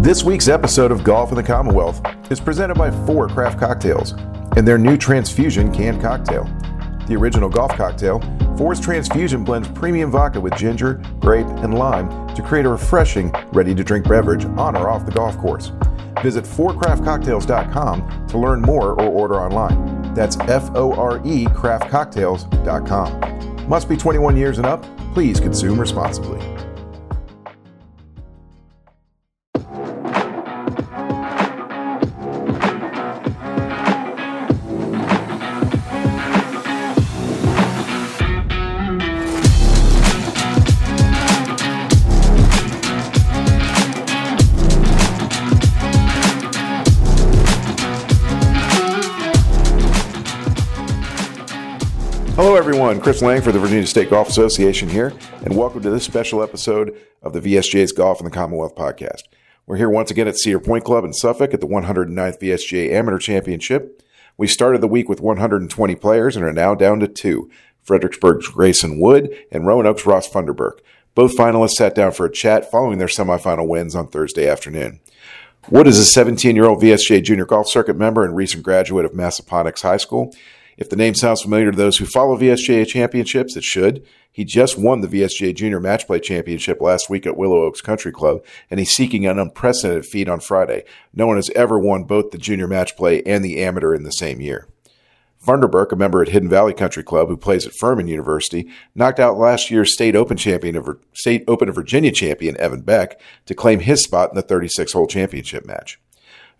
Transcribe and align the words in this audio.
This 0.00 0.24
week's 0.24 0.48
episode 0.48 0.90
of 0.92 1.04
Golf 1.04 1.28
in 1.28 1.36
the 1.36 1.42
Commonwealth 1.42 2.00
is 2.30 2.40
presented 2.40 2.76
by 2.76 2.90
Fore 3.04 3.28
Craft 3.28 3.60
Cocktails 3.60 4.12
and 4.56 4.66
their 4.66 4.78
new 4.78 4.96
Transfusion 4.96 5.70
canned 5.70 6.00
cocktail. 6.00 6.44
The 7.06 7.16
original 7.16 7.50
golf 7.50 7.72
cocktail, 7.72 8.18
Fore's 8.56 8.80
Transfusion 8.80 9.44
blends 9.44 9.68
premium 9.68 10.10
vodka 10.10 10.40
with 10.40 10.56
ginger, 10.56 11.02
grape, 11.18 11.46
and 11.46 11.74
lime 11.74 12.34
to 12.34 12.40
create 12.40 12.64
a 12.64 12.70
refreshing, 12.70 13.30
ready 13.52 13.74
to 13.74 13.84
drink 13.84 14.08
beverage 14.08 14.46
on 14.46 14.74
or 14.74 14.88
off 14.88 15.04
the 15.04 15.12
golf 15.12 15.36
course. 15.36 15.70
Visit 16.22 16.44
forecraftcocktails.com 16.44 18.26
to 18.28 18.38
learn 18.38 18.62
more 18.62 18.92
or 18.92 19.04
order 19.04 19.38
online. 19.38 20.14
That's 20.14 20.38
F 20.40 20.70
O 20.74 20.94
R 20.94 21.18
E 21.26 21.44
craftcocktails.com. 21.44 23.68
Must 23.68 23.86
be 23.86 23.98
21 23.98 24.38
years 24.38 24.56
and 24.56 24.66
up. 24.66 24.82
Please 25.12 25.40
consume 25.40 25.78
responsibly. 25.78 26.40
Everyone. 53.00 53.14
Chris 53.14 53.22
Lang 53.22 53.40
for 53.40 53.50
the 53.50 53.58
Virginia 53.58 53.86
State 53.86 54.10
Golf 54.10 54.28
Association 54.28 54.86
here, 54.86 55.14
and 55.42 55.56
welcome 55.56 55.80
to 55.80 55.88
this 55.88 56.04
special 56.04 56.42
episode 56.42 56.94
of 57.22 57.32
the 57.32 57.40
VSGA's 57.40 57.92
Golf 57.92 58.20
in 58.20 58.26
the 58.26 58.30
Commonwealth 58.30 58.74
podcast. 58.74 59.22
We're 59.66 59.78
here 59.78 59.88
once 59.88 60.10
again 60.10 60.28
at 60.28 60.36
Cedar 60.36 60.60
Point 60.60 60.84
Club 60.84 61.02
in 61.04 61.14
Suffolk 61.14 61.54
at 61.54 61.62
the 61.62 61.66
109th 61.66 62.38
VSGA 62.38 62.92
Amateur 62.92 63.16
Championship. 63.16 64.02
We 64.36 64.46
started 64.46 64.82
the 64.82 64.86
week 64.86 65.08
with 65.08 65.22
120 65.22 65.94
players 65.94 66.36
and 66.36 66.44
are 66.44 66.52
now 66.52 66.74
down 66.74 67.00
to 67.00 67.08
two 67.08 67.50
Fredericksburg's 67.82 68.48
Grayson 68.48 69.00
Wood 69.00 69.34
and 69.50 69.64
Roanoke's 69.64 70.04
Ross 70.04 70.28
Funderburke. 70.28 70.80
Both 71.14 71.38
finalists 71.38 71.76
sat 71.76 71.94
down 71.94 72.12
for 72.12 72.26
a 72.26 72.32
chat 72.32 72.70
following 72.70 72.98
their 72.98 73.08
semifinal 73.08 73.66
wins 73.66 73.96
on 73.96 74.08
Thursday 74.08 74.46
afternoon. 74.46 75.00
Wood 75.70 75.86
is 75.86 75.98
a 75.98 76.04
17 76.04 76.54
year 76.54 76.66
old 76.66 76.82
VSGA 76.82 77.24
junior 77.24 77.46
golf 77.46 77.66
circuit 77.66 77.96
member 77.96 78.26
and 78.26 78.36
recent 78.36 78.62
graduate 78.62 79.06
of 79.06 79.12
Massaponax 79.12 79.80
High 79.80 79.96
School. 79.96 80.34
If 80.80 80.88
the 80.88 80.96
name 80.96 81.14
sounds 81.14 81.42
familiar 81.42 81.70
to 81.70 81.76
those 81.76 81.98
who 81.98 82.06
follow 82.06 82.38
VSGA 82.38 82.86
championships, 82.86 83.54
it 83.54 83.64
should. 83.64 84.02
He 84.32 84.46
just 84.46 84.78
won 84.78 85.02
the 85.02 85.08
VSGA 85.08 85.54
Junior 85.54 85.78
Match 85.78 86.06
Play 86.06 86.20
Championship 86.20 86.80
last 86.80 87.10
week 87.10 87.26
at 87.26 87.36
Willow 87.36 87.64
Oaks 87.64 87.82
Country 87.82 88.10
Club, 88.10 88.42
and 88.70 88.80
he's 88.80 88.90
seeking 88.90 89.26
an 89.26 89.38
unprecedented 89.38 90.06
feat 90.06 90.26
on 90.26 90.40
Friday. 90.40 90.84
No 91.12 91.26
one 91.26 91.36
has 91.36 91.50
ever 91.50 91.78
won 91.78 92.04
both 92.04 92.30
the 92.30 92.38
Junior 92.38 92.66
Match 92.66 92.96
Play 92.96 93.22
and 93.24 93.44
the 93.44 93.62
Amateur 93.62 93.94
in 93.94 94.04
the 94.04 94.10
same 94.10 94.40
year. 94.40 94.68
Funderburke, 95.46 95.92
a 95.92 95.96
member 95.96 96.22
at 96.22 96.28
Hidden 96.28 96.48
Valley 96.48 96.72
Country 96.72 97.02
Club 97.02 97.28
who 97.28 97.36
plays 97.36 97.66
at 97.66 97.74
Furman 97.74 98.08
University, 98.08 98.70
knocked 98.94 99.20
out 99.20 99.36
last 99.36 99.70
year's 99.70 99.92
State 99.92 100.16
Open 100.16 100.38
champion 100.38 100.76
of 100.76 100.88
State 101.12 101.44
Open 101.46 101.68
of 101.68 101.74
Virginia 101.74 102.10
champion 102.10 102.56
Evan 102.58 102.80
Beck 102.80 103.20
to 103.44 103.54
claim 103.54 103.80
his 103.80 104.02
spot 104.02 104.30
in 104.30 104.36
the 104.36 104.42
36-hole 104.42 105.08
championship 105.08 105.66
match. 105.66 105.98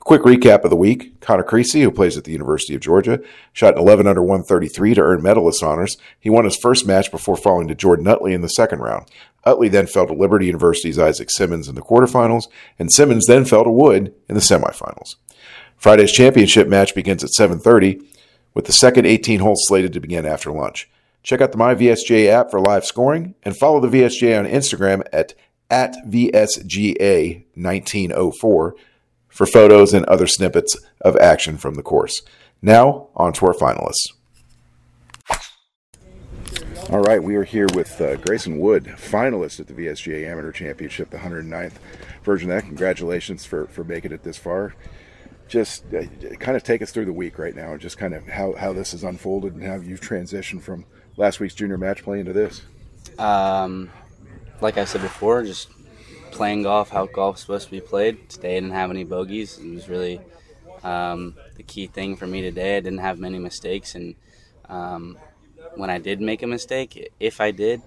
Quick 0.01 0.23
recap 0.23 0.65
of 0.65 0.71
the 0.71 0.77
week. 0.77 1.21
Connor 1.21 1.43
Creasy, 1.43 1.83
who 1.83 1.91
plays 1.91 2.17
at 2.17 2.25
the 2.25 2.33
University 2.33 2.75
of 2.75 2.81
Georgia, 2.81 3.21
shot 3.53 3.75
an 3.75 3.81
11 3.81 4.07
under 4.07 4.23
133 4.23 4.95
to 4.95 5.03
earn 5.03 5.23
medalist 5.23 5.63
honors. 5.63 5.99
He 6.19 6.31
won 6.31 6.47
his 6.47 6.57
first 6.57 6.87
match 6.87 7.11
before 7.11 7.37
falling 7.37 7.69
to 7.69 7.75
Jordan 7.75 8.09
Utley 8.09 8.33
in 8.33 8.41
the 8.41 8.49
second 8.49 8.81
round. 8.81 9.11
Utley 9.45 9.69
then 9.69 9.87
fell 9.87 10.07
to 10.07 10.15
Liberty 10.15 10.47
University's 10.47 10.99
Isaac 10.99 11.31
Simmons 11.31 11.69
in 11.69 11.75
the 11.75 11.83
quarterfinals, 11.83 12.45
and 12.79 12.91
Simmons 12.91 13.27
then 13.27 13.45
fell 13.45 13.63
to 13.63 13.71
Wood 13.71 14.15
in 14.27 14.35
the 14.35 14.41
semifinals. 14.41 15.17
Friday's 15.77 16.13
championship 16.13 16.67
match 16.67 16.95
begins 16.95 17.23
at 17.23 17.29
7:30, 17.31 18.01
with 18.55 18.65
the 18.65 18.73
second 18.73 19.05
18 19.07 19.41
holes 19.41 19.67
slated 19.67 19.93
to 19.93 20.01
begin 20.01 20.25
after 20.25 20.51
lunch. 20.51 20.89
Check 21.23 21.43
out 21.43 21.53
the 21.53 21.59
MyVSGA 21.59 22.27
app 22.27 22.51
for 22.51 22.59
live 22.59 22.87
scoring, 22.87 23.35
and 23.43 23.55
follow 23.55 23.81
the 23.81 23.89
VSGA 23.89 24.39
on 24.39 24.47
Instagram 24.47 25.03
at 25.13 25.35
at 25.71 25.95
VSGA1904 26.09 28.73
for 29.31 29.47
photos 29.47 29.95
and 29.95 30.05
other 30.07 30.27
snippets 30.27 30.77
of 31.01 31.17
action 31.17 31.57
from 31.57 31.75
the 31.75 31.83
course. 31.83 32.23
Now, 32.61 33.09
on 33.17 33.33
to 33.35 33.47
our 33.47 33.55
finalists. 33.55 34.13
All 36.91 37.01
right, 37.01 37.23
we 37.23 37.37
are 37.37 37.45
here 37.45 37.69
with 37.75 38.01
uh, 38.01 38.17
Grayson 38.17 38.59
Wood, 38.59 38.85
finalist 38.97 39.61
at 39.61 39.69
the 39.69 39.75
VSGA 39.75 40.29
Amateur 40.29 40.51
Championship, 40.51 41.11
the 41.11 41.19
109th 41.19 41.75
version 42.25 42.51
of 42.51 42.57
that. 42.57 42.67
Congratulations 42.67 43.47
for, 43.47 43.69
for 43.69 43.85
making 43.85 44.11
it 44.11 44.25
this 44.25 44.37
far. 44.37 44.75
Just 45.47 45.85
uh, 45.95 46.03
kind 46.41 46.57
of 46.57 46.65
take 46.65 46.83
us 46.83 46.91
through 46.91 47.05
the 47.05 47.13
week 47.13 47.39
right 47.39 47.55
now, 47.55 47.73
and 47.73 47.81
just 47.81 47.97
kind 47.97 48.13
of 48.13 48.27
how, 48.27 48.55
how 48.55 48.73
this 48.73 48.91
has 48.91 49.05
unfolded 49.05 49.55
and 49.55 49.63
how 49.63 49.77
you've 49.77 50.01
transitioned 50.01 50.63
from 50.63 50.85
last 51.17 51.39
week's 51.39 51.55
junior 51.55 51.79
match 51.79 52.03
play 52.03 52.19
into 52.19 52.33
this. 52.33 52.63
Um, 53.19 53.91
like 54.61 54.77
I 54.77 54.85
said 54.85 55.03
before, 55.03 55.45
just 55.45 55.69
playing 56.31 56.63
golf 56.63 56.91
how 56.91 57.07
golf's 57.07 57.43
supposed 57.43 57.67
to 57.67 57.71
be 57.71 57.81
played. 57.81 58.29
Today 58.29 58.57
I 58.57 58.61
didn't 58.61 58.73
have 58.73 58.91
any 58.91 59.05
bogeys. 59.05 59.59
It 59.59 59.75
was 59.75 59.89
really 59.89 60.21
um, 60.83 61.35
the 61.57 61.63
key 61.63 61.87
thing 61.87 62.17
for 62.17 62.27
me 62.27 62.41
today. 62.43 62.77
I 62.77 62.81
didn't 62.81 63.01
have 63.01 63.19
many 63.19 63.39
mistakes, 63.39 63.95
and 63.95 64.15
um, 64.69 65.19
when 65.75 65.91
I 65.91 65.99
did 65.99 66.21
make 66.21 66.43
a 66.43 66.47
mistake, 66.47 67.13
if 67.21 67.41
I 67.41 67.51
did, 67.51 67.83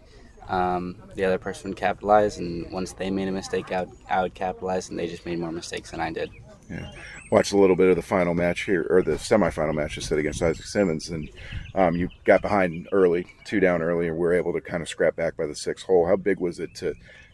um, 0.47 0.97
the 1.15 1.25
other 1.25 1.37
person 1.37 1.71
would 1.71 1.77
capitalize, 1.77 2.37
and 2.37 2.71
once 2.71 2.93
they 2.93 3.09
made 3.09 3.27
a 3.27 3.31
mistake, 3.31 3.71
I 3.71 3.81
would, 3.81 3.91
I 4.09 4.21
would 4.21 4.33
capitalize, 4.33 4.89
and 4.89 4.99
they 4.99 5.07
just 5.07 5.25
made 5.25 5.39
more 5.39 5.51
mistakes 5.51 5.91
than 5.91 5.99
I 5.99 6.11
did. 6.11 6.29
Yeah. 6.69 6.91
Watched 7.31 7.53
a 7.53 7.57
little 7.57 7.75
bit 7.75 7.89
of 7.89 7.95
the 7.95 8.01
final 8.01 8.33
match 8.33 8.61
here, 8.61 8.85
or 8.89 9.01
the 9.01 9.13
semifinal 9.13 9.73
match, 9.73 9.95
just 9.95 10.07
said 10.07 10.19
against 10.19 10.41
Isaac 10.41 10.65
Simmons, 10.65 11.09
and 11.09 11.29
um, 11.73 11.95
you 11.95 12.09
got 12.25 12.41
behind 12.41 12.87
early, 12.91 13.25
two 13.45 13.59
down 13.59 13.81
early, 13.81 14.07
and 14.07 14.15
we 14.15 14.21
were 14.21 14.33
able 14.33 14.53
to 14.53 14.61
kind 14.61 14.81
of 14.81 14.89
scrap 14.89 15.15
back 15.15 15.35
by 15.35 15.47
the 15.47 15.55
sixth 15.55 15.85
hole. 15.85 16.05
How 16.05 16.15
big 16.15 16.39
was 16.39 16.59
it 16.59 16.75
to 16.75 16.93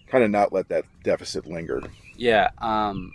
kind 0.09 0.24
of 0.24 0.31
not 0.31 0.52
let 0.52 0.70
that 0.70 0.86
deficit 1.03 1.47
linger. 1.47 1.81
Yeah, 2.18 2.50
um, 2.58 3.14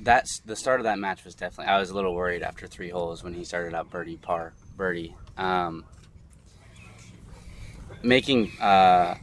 that's 0.00 0.40
the 0.40 0.56
start 0.56 0.80
of 0.80 0.84
that 0.84 0.98
match 0.98 1.24
was 1.24 1.34
definitely. 1.34 1.72
I 1.72 1.78
was 1.80 1.90
a 1.90 1.94
little 1.94 2.14
worried 2.14 2.42
after 2.42 2.66
three 2.66 2.90
holes 2.90 3.24
when 3.24 3.34
he 3.34 3.44
started 3.44 3.74
out 3.74 3.90
birdie 3.90 4.16
par 4.16 4.52
birdie. 4.76 5.14
Um, 5.36 5.84
making 8.02 8.52
uh, 8.60 9.16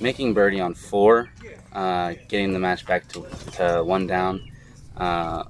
making 0.00 0.34
birdie 0.34 0.60
on 0.60 0.74
four, 0.74 1.30
uh, 1.72 2.14
getting 2.28 2.52
the 2.52 2.58
match 2.58 2.86
back 2.86 3.08
to, 3.08 3.26
to 3.52 3.84
one 3.84 4.06
down, 4.06 4.50
uh, 4.96 5.44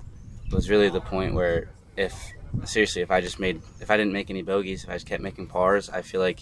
was 0.52 0.70
really 0.70 0.88
the 0.88 1.00
point 1.00 1.34
where 1.34 1.70
if 1.96 2.32
seriously 2.64 3.02
if 3.02 3.10
I 3.10 3.20
just 3.20 3.38
made 3.38 3.60
if 3.80 3.90
I 3.90 3.96
didn't 3.96 4.12
make 4.12 4.30
any 4.30 4.42
bogeys, 4.42 4.84
if 4.84 4.90
I 4.90 4.94
just 4.94 5.06
kept 5.06 5.22
making 5.22 5.48
pars, 5.48 5.88
I 5.90 6.02
feel 6.02 6.20
like 6.20 6.40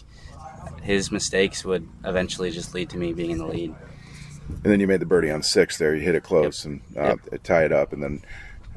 his 0.82 1.10
mistakes 1.10 1.64
would 1.64 1.88
eventually 2.04 2.50
just 2.50 2.74
lead 2.74 2.90
to 2.90 2.98
me 2.98 3.12
being 3.12 3.30
in 3.30 3.38
the 3.38 3.46
lead 3.46 3.74
and 4.48 4.62
then 4.62 4.80
you 4.80 4.86
made 4.86 5.00
the 5.00 5.06
birdie 5.06 5.30
on 5.30 5.42
six 5.42 5.78
there. 5.78 5.94
You 5.94 6.02
hit 6.02 6.14
it 6.14 6.22
close 6.22 6.64
yep. 6.64 6.80
and 6.96 6.96
uh, 6.96 7.16
yep. 7.32 7.42
tie 7.42 7.64
it 7.64 7.72
up, 7.72 7.92
and 7.92 8.02
then 8.02 8.22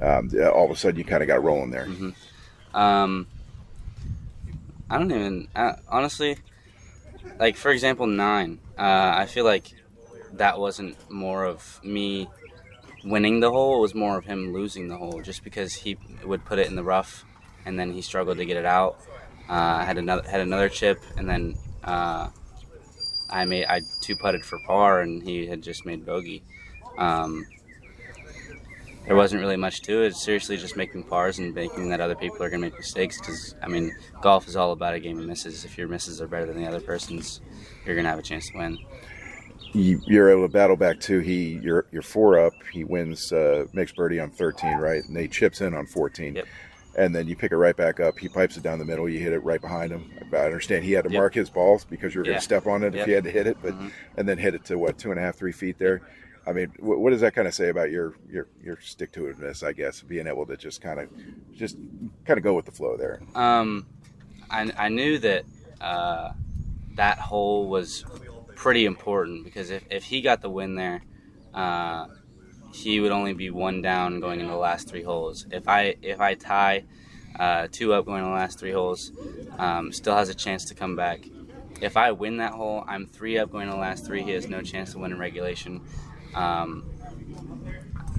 um, 0.01 0.29
all 0.53 0.65
of 0.65 0.71
a 0.71 0.75
sudden 0.75 0.97
you 0.97 1.03
kind 1.03 1.21
of 1.21 1.27
got 1.27 1.43
rolling 1.43 1.71
there. 1.71 1.85
Mm-hmm. 1.85 2.75
Um, 2.75 3.27
I 4.89 4.97
don't 4.97 5.11
even 5.11 5.47
uh, 5.55 5.73
honestly 5.87 6.37
like 7.39 7.55
for 7.55 7.71
example 7.71 8.07
nine. 8.07 8.59
Uh, 8.77 9.13
I 9.17 9.25
feel 9.25 9.45
like 9.45 9.67
that 10.33 10.59
wasn't 10.59 10.97
more 11.11 11.45
of 11.45 11.79
me 11.83 12.27
winning 13.03 13.39
the 13.39 13.51
hole; 13.51 13.77
it 13.77 13.81
was 13.81 13.95
more 13.95 14.17
of 14.17 14.25
him 14.25 14.53
losing 14.53 14.87
the 14.87 14.97
hole, 14.97 15.21
just 15.21 15.43
because 15.43 15.73
he 15.73 15.97
would 16.23 16.45
put 16.45 16.59
it 16.59 16.67
in 16.67 16.75
the 16.75 16.83
rough 16.83 17.25
and 17.65 17.79
then 17.79 17.93
he 17.93 18.01
struggled 18.01 18.37
to 18.37 18.45
get 18.45 18.57
it 18.57 18.65
out. 18.65 18.99
Uh, 19.47 19.83
had 19.83 19.97
another 19.97 20.27
had 20.29 20.41
another 20.41 20.69
chip, 20.69 21.01
and 21.17 21.27
then 21.27 21.57
uh, 21.83 22.29
I 23.31 23.45
made 23.45 23.65
I 23.65 23.81
two 24.01 24.15
putted 24.15 24.45
for 24.45 24.59
par, 24.65 25.01
and 25.01 25.21
he 25.23 25.45
had 25.45 25.61
just 25.61 25.85
made 25.85 26.05
bogey. 26.05 26.43
Um, 26.97 27.45
there 29.05 29.15
wasn't 29.15 29.41
really 29.41 29.57
much 29.57 29.81
to 29.83 30.03
it. 30.03 30.15
seriously 30.15 30.57
just 30.57 30.77
making 30.77 31.03
pars 31.03 31.39
and 31.39 31.53
making 31.55 31.89
that 31.89 31.99
other 31.99 32.15
people 32.15 32.43
are 32.43 32.49
going 32.49 32.61
to 32.61 32.67
make 32.67 32.77
mistakes. 32.77 33.19
Because 33.19 33.55
I 33.61 33.67
mean, 33.67 33.95
golf 34.21 34.47
is 34.47 34.55
all 34.55 34.71
about 34.71 34.93
a 34.93 34.99
game 34.99 35.19
of 35.19 35.25
misses. 35.25 35.65
If 35.65 35.77
your 35.77 35.87
misses 35.87 36.21
are 36.21 36.27
better 36.27 36.45
than 36.45 36.61
the 36.61 36.67
other 36.67 36.81
person's, 36.81 37.41
you're 37.85 37.95
going 37.95 38.05
to 38.05 38.09
have 38.09 38.19
a 38.19 38.23
chance 38.23 38.49
to 38.49 38.57
win. 38.57 38.77
You, 39.71 39.99
are 40.19 40.29
able 40.29 40.47
to 40.47 40.51
battle 40.51 40.75
back 40.75 40.99
too. 40.99 41.19
He, 41.19 41.59
you're, 41.61 41.85
you're 41.91 42.01
four 42.01 42.39
up. 42.39 42.53
He 42.71 42.83
wins, 42.83 43.31
uh, 43.31 43.65
makes 43.71 43.91
birdie 43.91 44.19
on 44.19 44.31
13, 44.31 44.77
right? 44.77 45.03
And 45.03 45.15
they 45.15 45.27
chips 45.27 45.61
in 45.61 45.75
on 45.75 45.85
14. 45.85 46.35
Yep 46.35 46.47
and 46.99 47.15
then 47.15 47.29
you 47.29 47.35
pick 47.35 47.53
it 47.53 47.57
right 47.57 47.77
back 47.77 48.01
up. 48.01 48.19
He 48.19 48.27
pipes 48.27 48.57
it 48.57 48.63
down 48.63 48.77
the 48.77 48.83
middle. 48.83 49.07
You 49.07 49.19
hit 49.19 49.31
it 49.31 49.39
right 49.39 49.61
behind 49.61 49.89
him. 49.89 50.11
I 50.33 50.35
understand 50.35 50.83
he 50.83 50.91
had 50.91 51.05
to 51.05 51.09
yep. 51.09 51.17
mark 51.17 51.33
his 51.33 51.49
balls 51.49 51.85
because 51.85 52.13
you 52.13 52.19
were 52.19 52.25
going 52.25 52.37
to 52.37 52.43
step 52.43 52.67
on 52.67 52.83
it 52.83 52.93
yep. 52.93 53.01
if 53.01 53.05
he 53.05 53.13
had 53.13 53.23
to 53.23 53.31
hit 53.31 53.47
it, 53.47 53.57
but 53.61 53.73
mm-hmm. 53.73 53.87
and 54.17 54.27
then 54.27 54.37
hit 54.37 54.53
it 54.53 54.65
to 54.65 54.77
what 54.77 54.97
two 54.97 55.09
and 55.09 55.17
a 55.17 55.23
half, 55.23 55.37
three 55.37 55.53
feet 55.53 55.79
there. 55.79 56.01
I 56.45 56.51
mean, 56.51 56.73
what, 56.79 56.99
what 56.99 57.11
does 57.11 57.21
that 57.21 57.33
kind 57.33 57.47
of 57.47 57.53
say 57.53 57.69
about 57.69 57.89
your 57.89 58.15
your 58.29 58.47
your 58.61 58.79
stick 58.81 59.13
to 59.13 59.21
itness? 59.21 59.63
I 59.65 59.71
guess 59.71 60.01
being 60.01 60.27
able 60.27 60.45
to 60.47 60.57
just 60.57 60.81
kind 60.81 60.99
of 60.99 61.09
just 61.55 61.77
kind 62.25 62.37
of 62.37 62.43
go 62.43 62.53
with 62.53 62.65
the 62.65 62.71
flow 62.71 62.97
there. 62.97 63.21
Um, 63.33 63.85
I 64.49 64.69
I 64.77 64.89
knew 64.89 65.19
that 65.19 65.45
uh, 65.79 66.33
that 66.95 67.17
hole 67.17 67.69
was 67.69 68.03
pretty 68.55 68.85
important 68.85 69.45
because 69.45 69.69
if 69.69 69.83
if 69.89 70.03
he 70.03 70.21
got 70.21 70.41
the 70.41 70.49
win 70.49 70.75
there. 70.75 71.01
Uh, 71.53 72.07
he 72.71 72.99
would 72.99 73.11
only 73.11 73.33
be 73.33 73.49
one 73.49 73.81
down 73.81 74.19
going 74.19 74.39
into 74.39 74.51
the 74.51 74.57
last 74.57 74.87
three 74.87 75.03
holes. 75.03 75.45
If 75.51 75.67
I 75.67 75.95
if 76.01 76.19
I 76.19 76.35
tie 76.35 76.85
uh, 77.39 77.67
two 77.71 77.93
up 77.93 78.05
going 78.05 78.23
in 78.23 78.29
the 78.29 78.35
last 78.35 78.59
three 78.59 78.71
holes, 78.71 79.11
um, 79.57 79.91
still 79.91 80.15
has 80.15 80.29
a 80.29 80.35
chance 80.35 80.65
to 80.65 80.75
come 80.75 80.95
back. 80.95 81.25
If 81.81 81.95
I 81.95 82.11
win 82.11 82.37
that 82.37 82.53
hole, 82.53 82.83
I'm 82.87 83.07
three 83.07 83.37
up 83.37 83.51
going 83.51 83.67
in 83.67 83.71
the 83.71 83.79
last 83.79 84.05
three. 84.05 84.23
He 84.23 84.31
has 84.31 84.47
no 84.47 84.61
chance 84.61 84.91
to 84.91 84.99
win 84.99 85.11
in 85.11 85.19
regulation. 85.19 85.81
Um, 86.35 86.89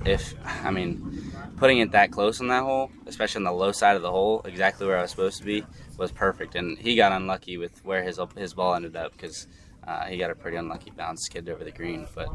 if 0.05 0.35
I 0.45 0.71
mean, 0.71 1.33
putting 1.57 1.79
it 1.79 1.93
that 1.93 2.11
close 2.11 2.41
on 2.41 2.49
that 2.49 2.63
hole, 2.63 2.91
especially 3.07 3.41
on 3.41 3.45
the 3.45 3.53
low 3.53 3.73
side 3.73 3.97
of 3.97 4.03
the 4.03 4.11
hole, 4.11 4.43
exactly 4.45 4.87
where 4.87 4.99
I 4.99 5.03
was 5.03 5.11
supposed 5.11 5.39
to 5.39 5.45
be, 5.45 5.65
was 5.99 6.13
perfect. 6.13 6.55
And 6.55 6.79
he 6.79 6.97
got 6.97 7.13
unlucky 7.13 7.59
with 7.59 7.85
where 7.85 8.03
his 8.03 8.19
his 8.37 8.55
ball 8.55 8.75
ended 8.75 8.97
up 8.97 9.13
because 9.13 9.47
uh, 9.87 10.05
he 10.07 10.17
got 10.17 10.31
a 10.31 10.35
pretty 10.35 10.57
unlucky 10.57 10.91
bounce 10.91 11.25
skid 11.25 11.49
over 11.49 11.65
the 11.65 11.71
green. 11.71 12.07
But 12.15 12.29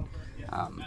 um, 0.50 0.84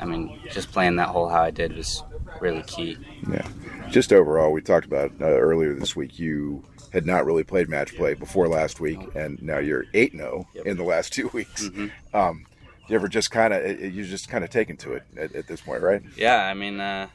I 0.00 0.04
mean, 0.04 0.40
just 0.50 0.72
playing 0.72 0.96
that 0.96 1.08
hole 1.08 1.28
how 1.28 1.42
I 1.42 1.50
did 1.50 1.76
was 1.76 2.02
really 2.40 2.62
key. 2.62 2.96
Yeah. 3.30 3.46
Just 3.90 4.12
overall, 4.12 4.52
we 4.52 4.60
talked 4.60 4.86
about 4.86 5.12
uh, 5.20 5.24
earlier 5.26 5.74
this 5.74 5.94
week. 5.94 6.18
You 6.18 6.64
had 6.92 7.06
not 7.06 7.26
really 7.26 7.44
played 7.44 7.68
match 7.68 7.96
play 7.96 8.14
before 8.14 8.48
last 8.48 8.80
week, 8.80 8.98
and 9.14 9.40
now 9.42 9.58
you're 9.58 9.84
eight 9.94 10.12
zero 10.12 10.46
Yep. 10.54 10.66
in 10.66 10.76
the 10.76 10.84
last 10.84 11.12
two 11.12 11.28
weeks. 11.28 11.68
Mm-hmm. 11.68 12.16
Um, 12.16 12.46
you 12.88 12.94
ever 12.96 13.08
just 13.08 13.30
kind 13.30 13.52
of 13.54 13.80
you 13.80 14.04
just 14.04 14.28
kind 14.28 14.44
of 14.44 14.50
taken 14.50 14.76
to 14.78 14.94
it 14.94 15.02
at, 15.16 15.34
at 15.34 15.46
this 15.46 15.60
point, 15.60 15.82
right? 15.82 16.02
Yeah, 16.16 16.36
I 16.44 16.54
mean, 16.54 16.80
uh, 16.80 17.08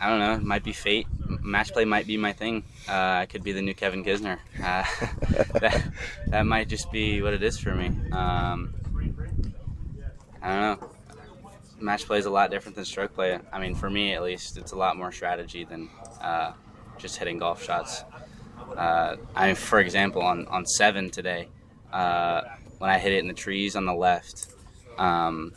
I 0.00 0.10
don't 0.10 0.18
know. 0.18 0.34
It 0.34 0.42
might 0.42 0.64
be 0.64 0.72
fate. 0.72 1.06
Match 1.42 1.72
play 1.72 1.84
might 1.84 2.06
be 2.06 2.16
my 2.16 2.32
thing. 2.32 2.64
Uh, 2.88 2.92
I 2.92 3.26
could 3.26 3.42
be 3.44 3.52
the 3.52 3.62
new 3.62 3.74
Kevin 3.74 4.04
Kisner. 4.04 4.38
Uh, 4.62 4.84
that, 5.60 5.84
that 6.28 6.46
might 6.46 6.68
just 6.68 6.90
be 6.90 7.22
what 7.22 7.32
it 7.34 7.42
is 7.42 7.58
for 7.58 7.74
me. 7.74 7.86
Um, 8.12 8.74
I 10.42 10.48
don't 10.48 10.80
know. 10.80 10.90
Match 11.84 12.06
play 12.06 12.18
is 12.18 12.24
a 12.24 12.30
lot 12.30 12.50
different 12.50 12.76
than 12.76 12.84
stroke 12.86 13.14
play. 13.14 13.38
I 13.52 13.60
mean, 13.60 13.74
for 13.74 13.90
me 13.90 14.14
at 14.14 14.22
least, 14.22 14.56
it's 14.56 14.72
a 14.72 14.76
lot 14.76 14.96
more 14.96 15.12
strategy 15.12 15.64
than 15.64 15.90
uh, 16.20 16.52
just 16.96 17.18
hitting 17.18 17.38
golf 17.38 17.62
shots. 17.62 18.04
Uh, 18.74 19.16
I 19.36 19.48
mean, 19.48 19.54
for 19.54 19.80
example, 19.80 20.22
on, 20.22 20.46
on 20.46 20.64
seven 20.64 21.10
today, 21.10 21.48
uh, 21.92 22.40
when 22.78 22.88
I 22.88 22.98
hit 22.98 23.12
it 23.12 23.18
in 23.18 23.28
the 23.28 23.34
trees 23.34 23.76
on 23.76 23.84
the 23.84 23.92
left, 23.92 24.46
um, 24.96 25.52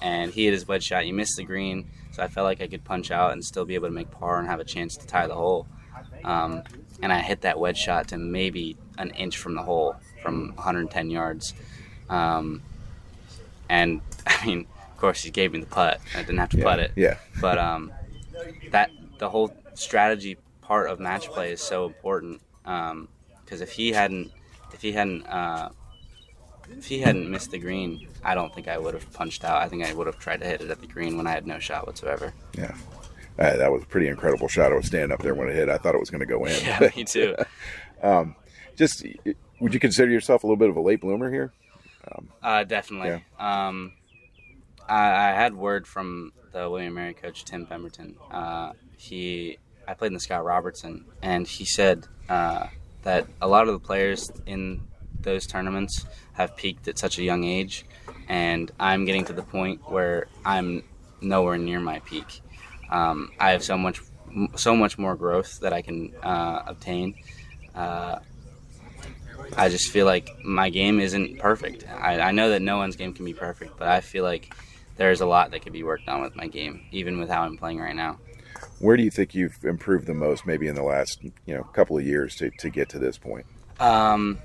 and 0.00 0.32
he 0.32 0.46
hit 0.46 0.54
his 0.54 0.66
wedge 0.66 0.84
shot. 0.84 1.06
You 1.06 1.12
missed 1.12 1.36
the 1.36 1.44
green, 1.44 1.90
so 2.10 2.22
I 2.22 2.28
felt 2.28 2.44
like 2.44 2.62
I 2.62 2.68
could 2.68 2.84
punch 2.84 3.10
out 3.10 3.32
and 3.32 3.44
still 3.44 3.66
be 3.66 3.74
able 3.74 3.88
to 3.88 3.94
make 3.94 4.10
par 4.10 4.38
and 4.38 4.48
have 4.48 4.60
a 4.60 4.64
chance 4.64 4.96
to 4.96 5.06
tie 5.06 5.26
the 5.26 5.34
hole. 5.34 5.66
Um, 6.24 6.62
and 7.02 7.12
I 7.12 7.20
hit 7.20 7.42
that 7.42 7.58
wedge 7.58 7.76
shot 7.76 8.08
to 8.08 8.16
maybe 8.16 8.78
an 8.96 9.10
inch 9.10 9.36
from 9.36 9.54
the 9.54 9.62
hole 9.62 9.96
from 10.22 10.54
110 10.54 11.10
yards. 11.10 11.52
Um, 12.08 12.62
and 13.68 14.00
I 14.26 14.46
mean, 14.46 14.66
of 14.96 15.00
course, 15.00 15.22
he 15.22 15.30
gave 15.30 15.52
me 15.52 15.60
the 15.60 15.66
putt. 15.66 16.00
I 16.14 16.20
didn't 16.20 16.38
have 16.38 16.48
to 16.50 16.56
Yeah. 16.56 16.64
putt 16.64 16.78
it. 16.80 16.92
Yeah. 16.96 17.18
But 17.38 17.58
um, 17.58 17.92
that 18.70 18.90
the 19.18 19.28
whole 19.28 19.54
strategy 19.74 20.38
part 20.62 20.88
of 20.88 20.98
match 20.98 21.28
play 21.28 21.52
is 21.52 21.60
so 21.60 21.84
important 21.84 22.40
because 22.64 23.60
if 23.60 23.72
he 23.72 23.92
hadn't, 23.92 24.32
if 24.72 24.80
he 24.80 24.92
hadn't, 24.92 25.26
uh, 25.26 25.68
if 26.70 26.86
he 26.86 27.00
hadn't 27.00 27.30
missed 27.30 27.50
the 27.50 27.58
green, 27.58 28.08
I 28.24 28.34
don't 28.34 28.54
think 28.54 28.68
I 28.68 28.78
would 28.78 28.94
have 28.94 29.12
punched 29.12 29.44
out. 29.44 29.60
I 29.60 29.68
think 29.68 29.84
I 29.84 29.92
would 29.92 30.06
have 30.06 30.18
tried 30.18 30.40
to 30.40 30.46
hit 30.46 30.62
it 30.62 30.70
at 30.70 30.80
the 30.80 30.86
green 30.86 31.18
when 31.18 31.26
I 31.26 31.32
had 31.32 31.46
no 31.46 31.58
shot 31.58 31.86
whatsoever. 31.86 32.32
Yeah. 32.56 32.74
Uh, 33.38 33.54
that 33.58 33.70
was 33.70 33.82
a 33.82 33.86
pretty 33.86 34.08
incredible 34.08 34.48
shot. 34.48 34.72
I 34.72 34.76
was 34.76 34.86
standing 34.86 35.12
up 35.12 35.20
there 35.20 35.34
when 35.34 35.50
it 35.50 35.54
hit. 35.54 35.68
I 35.68 35.76
thought 35.76 35.94
it 35.94 36.00
was 36.00 36.08
going 36.08 36.20
to 36.20 36.26
go 36.26 36.46
in. 36.46 36.56
Yeah, 36.64 36.88
me 36.96 37.04
too. 37.04 37.36
Um, 38.02 38.34
just 38.76 39.04
would 39.58 39.72
you 39.72 39.80
consider 39.80 40.10
yourself 40.10 40.42
a 40.44 40.46
little 40.46 40.58
bit 40.58 40.68
of 40.68 40.76
a 40.76 40.80
late 40.82 41.00
bloomer 41.00 41.30
here? 41.30 41.52
Uh, 42.42 42.62
definitely. 42.64 43.24
Um, 43.38 43.92
I, 44.88 45.30
I 45.30 45.32
had 45.32 45.54
word 45.54 45.86
from 45.86 46.32
the 46.52 46.68
William 46.70 46.94
Mary 46.94 47.14
coach 47.14 47.44
Tim 47.44 47.66
Pemberton. 47.66 48.16
Uh, 48.30 48.72
he, 48.96 49.58
I 49.86 49.94
played 49.94 50.08
in 50.08 50.14
the 50.14 50.20
Scott 50.20 50.44
Robertson, 50.44 51.04
and 51.22 51.46
he 51.46 51.64
said 51.64 52.06
uh, 52.28 52.66
that 53.02 53.26
a 53.40 53.48
lot 53.48 53.68
of 53.68 53.74
the 53.74 53.86
players 53.86 54.30
in 54.46 54.82
those 55.20 55.46
tournaments 55.46 56.06
have 56.32 56.56
peaked 56.56 56.88
at 56.88 56.98
such 56.98 57.18
a 57.18 57.22
young 57.22 57.44
age, 57.44 57.84
and 58.28 58.70
I'm 58.78 59.04
getting 59.04 59.24
to 59.26 59.32
the 59.32 59.42
point 59.42 59.80
where 59.90 60.28
I'm 60.44 60.84
nowhere 61.20 61.58
near 61.58 61.80
my 61.80 61.98
peak. 62.00 62.40
Um, 62.90 63.32
I 63.40 63.50
have 63.50 63.64
so 63.64 63.76
much, 63.76 64.00
so 64.54 64.76
much 64.76 64.98
more 64.98 65.16
growth 65.16 65.60
that 65.60 65.72
I 65.72 65.82
can 65.82 66.14
uh, 66.22 66.62
obtain. 66.66 67.14
Uh, 67.74 68.20
I 69.56 69.68
just 69.68 69.90
feel 69.90 70.06
like 70.06 70.30
my 70.44 70.70
game 70.70 71.00
isn't 71.00 71.38
perfect. 71.38 71.84
I, 71.88 72.20
I 72.20 72.30
know 72.32 72.50
that 72.50 72.62
no 72.62 72.78
one's 72.78 72.96
game 72.96 73.12
can 73.12 73.24
be 73.24 73.34
perfect, 73.34 73.78
but 73.78 73.88
I 73.88 74.00
feel 74.00 74.24
like 74.24 74.54
there's 74.96 75.20
a 75.20 75.26
lot 75.26 75.50
that 75.50 75.62
could 75.62 75.72
be 75.72 75.82
worked 75.82 76.08
on 76.08 76.22
with 76.22 76.36
my 76.36 76.46
game, 76.46 76.86
even 76.90 77.18
with 77.18 77.28
how 77.28 77.42
I'm 77.42 77.56
playing 77.56 77.80
right 77.80 77.96
now. 77.96 78.18
Where 78.78 78.96
do 78.96 79.02
you 79.02 79.10
think 79.10 79.34
you've 79.34 79.64
improved 79.64 80.06
the 80.06 80.14
most, 80.14 80.46
maybe 80.46 80.68
in 80.68 80.74
the 80.74 80.82
last 80.82 81.22
you 81.22 81.54
know 81.54 81.62
couple 81.62 81.98
of 81.98 82.04
years 82.04 82.34
to, 82.36 82.50
to 82.58 82.70
get 82.70 82.88
to 82.90 82.98
this 82.98 83.18
point? 83.18 83.46
Um, 83.78 84.38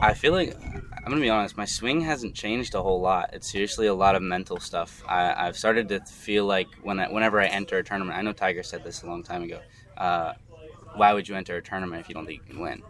I 0.00 0.14
feel 0.14 0.32
like 0.32 0.54
I'm 0.62 1.04
gonna 1.04 1.20
be 1.20 1.30
honest. 1.30 1.56
My 1.56 1.64
swing 1.64 2.02
hasn't 2.02 2.34
changed 2.34 2.74
a 2.74 2.82
whole 2.82 3.00
lot. 3.00 3.30
It's 3.32 3.50
seriously 3.50 3.86
a 3.86 3.94
lot 3.94 4.14
of 4.14 4.22
mental 4.22 4.60
stuff. 4.60 5.02
I, 5.08 5.46
I've 5.46 5.56
started 5.56 5.88
to 5.88 6.00
feel 6.00 6.44
like 6.44 6.68
when 6.82 7.00
I, 7.00 7.10
whenever 7.10 7.40
I 7.40 7.46
enter 7.46 7.78
a 7.78 7.84
tournament, 7.84 8.18
I 8.18 8.22
know 8.22 8.32
Tiger 8.32 8.62
said 8.62 8.84
this 8.84 9.02
a 9.02 9.06
long 9.06 9.22
time 9.22 9.42
ago. 9.42 9.60
Uh, 9.96 10.34
why 10.94 11.12
would 11.12 11.28
you 11.28 11.36
enter 11.36 11.56
a 11.56 11.62
tournament 11.62 12.00
if 12.00 12.08
you 12.08 12.14
don't 12.14 12.26
think 12.26 12.42
you 12.46 12.54
can 12.54 12.60
win? 12.60 12.82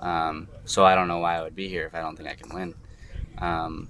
Um, 0.00 0.48
so 0.64 0.84
I 0.84 0.94
don't 0.94 1.08
know 1.08 1.18
why 1.18 1.36
I 1.36 1.42
would 1.42 1.54
be 1.54 1.68
here 1.68 1.86
if 1.86 1.94
I 1.94 2.00
don't 2.00 2.16
think 2.16 2.28
I 2.28 2.34
can 2.34 2.54
win. 2.54 2.74
Um, 3.38 3.88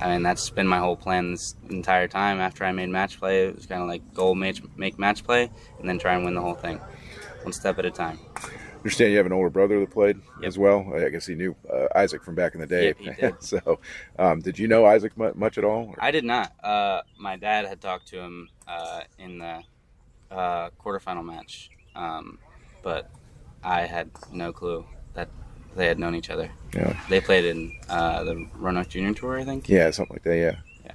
I 0.00 0.08
mean, 0.08 0.22
that's 0.22 0.48
been 0.50 0.66
my 0.66 0.78
whole 0.78 0.96
plan 0.96 1.32
this 1.32 1.54
entire 1.68 2.08
time. 2.08 2.40
After 2.40 2.64
I 2.64 2.72
made 2.72 2.88
match 2.88 3.18
play, 3.18 3.46
it 3.46 3.54
was 3.54 3.66
kind 3.66 3.82
of 3.82 3.88
like 3.88 4.14
goal 4.14 4.34
make, 4.34 4.60
make 4.78 4.98
match 4.98 5.24
play, 5.24 5.50
and 5.78 5.88
then 5.88 5.98
try 5.98 6.14
and 6.14 6.24
win 6.24 6.34
the 6.34 6.40
whole 6.40 6.54
thing, 6.54 6.78
one 7.42 7.52
step 7.52 7.78
at 7.78 7.84
a 7.84 7.90
time. 7.90 8.18
understand 8.78 9.10
you 9.10 9.18
have 9.18 9.26
an 9.26 9.32
older 9.32 9.50
brother 9.50 9.78
that 9.80 9.90
played 9.90 10.16
Yep. 10.40 10.48
as 10.48 10.58
well. 10.58 10.90
I 10.94 11.10
guess 11.10 11.26
he 11.26 11.34
knew 11.34 11.54
uh, 11.70 11.86
Isaac 11.94 12.24
from 12.24 12.34
back 12.34 12.54
in 12.54 12.60
the 12.60 12.66
day. 12.66 12.86
Yep, 12.86 12.98
he 12.98 13.10
did. 13.10 13.34
so, 13.42 13.78
um, 14.18 14.40
did 14.40 14.58
you 14.58 14.68
know 14.68 14.86
Isaac 14.86 15.16
mu- 15.18 15.34
much 15.34 15.58
at 15.58 15.64
all? 15.64 15.94
I 15.98 16.10
did 16.10 16.24
not. 16.24 16.52
Uh, 16.64 17.02
my 17.18 17.36
dad 17.36 17.66
had 17.66 17.82
talked 17.82 18.08
to 18.08 18.20
him 18.20 18.48
uh, 18.66 19.02
in 19.18 19.38
the 19.38 19.62
uh, 20.30 20.70
quarterfinal 20.82 21.24
match, 21.26 21.68
um, 21.94 22.38
but 22.82 23.10
I 23.62 23.82
had 23.82 24.10
no 24.32 24.52
clue 24.54 24.86
that 25.12 25.28
they 25.76 25.86
had 25.86 25.98
known 25.98 26.14
each 26.14 26.30
other. 26.30 26.50
Yeah. 26.74 26.98
They 27.08 27.20
played 27.20 27.44
in 27.44 27.78
uh, 27.88 28.24
the 28.24 28.46
Roanoke 28.56 28.88
Junior 28.88 29.14
Tour, 29.14 29.38
I 29.38 29.44
think. 29.44 29.68
Yeah, 29.68 29.90
something 29.90 30.14
like 30.14 30.24
that. 30.24 30.36
Yeah. 30.36 30.92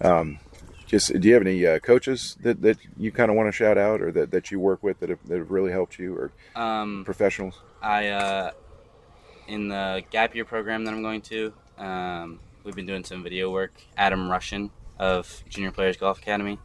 Um, 0.00 0.38
just 0.86 1.20
do 1.20 1.28
you 1.28 1.34
have 1.34 1.42
any 1.42 1.66
uh, 1.66 1.78
coaches 1.80 2.36
that, 2.40 2.62
that 2.62 2.78
you 2.96 3.12
kind 3.12 3.30
of 3.30 3.36
want 3.36 3.48
to 3.48 3.52
shout 3.52 3.76
out, 3.76 4.00
or 4.00 4.10
that, 4.12 4.30
that 4.30 4.50
you 4.50 4.58
work 4.58 4.82
with 4.82 5.00
that 5.00 5.10
have, 5.10 5.18
that 5.26 5.38
have 5.38 5.50
really 5.50 5.70
helped 5.70 5.98
you, 5.98 6.14
or 6.14 6.30
Um, 6.56 7.04
professionals? 7.04 7.60
I 7.82 8.08
uh, 8.08 8.50
in 9.46 9.68
the 9.68 10.02
gap 10.10 10.34
year 10.34 10.44
program 10.44 10.84
that 10.84 10.94
I'm 10.94 11.02
going 11.02 11.20
to. 11.22 11.52
Um, 11.76 12.40
we've 12.64 12.74
been 12.74 12.86
doing 12.86 13.04
some 13.04 13.22
video 13.22 13.50
work. 13.50 13.72
Adam 13.96 14.30
Russian 14.30 14.70
of 14.98 15.44
Junior 15.48 15.70
Players 15.70 15.96
Golf 15.96 16.18
Academy, 16.18 16.58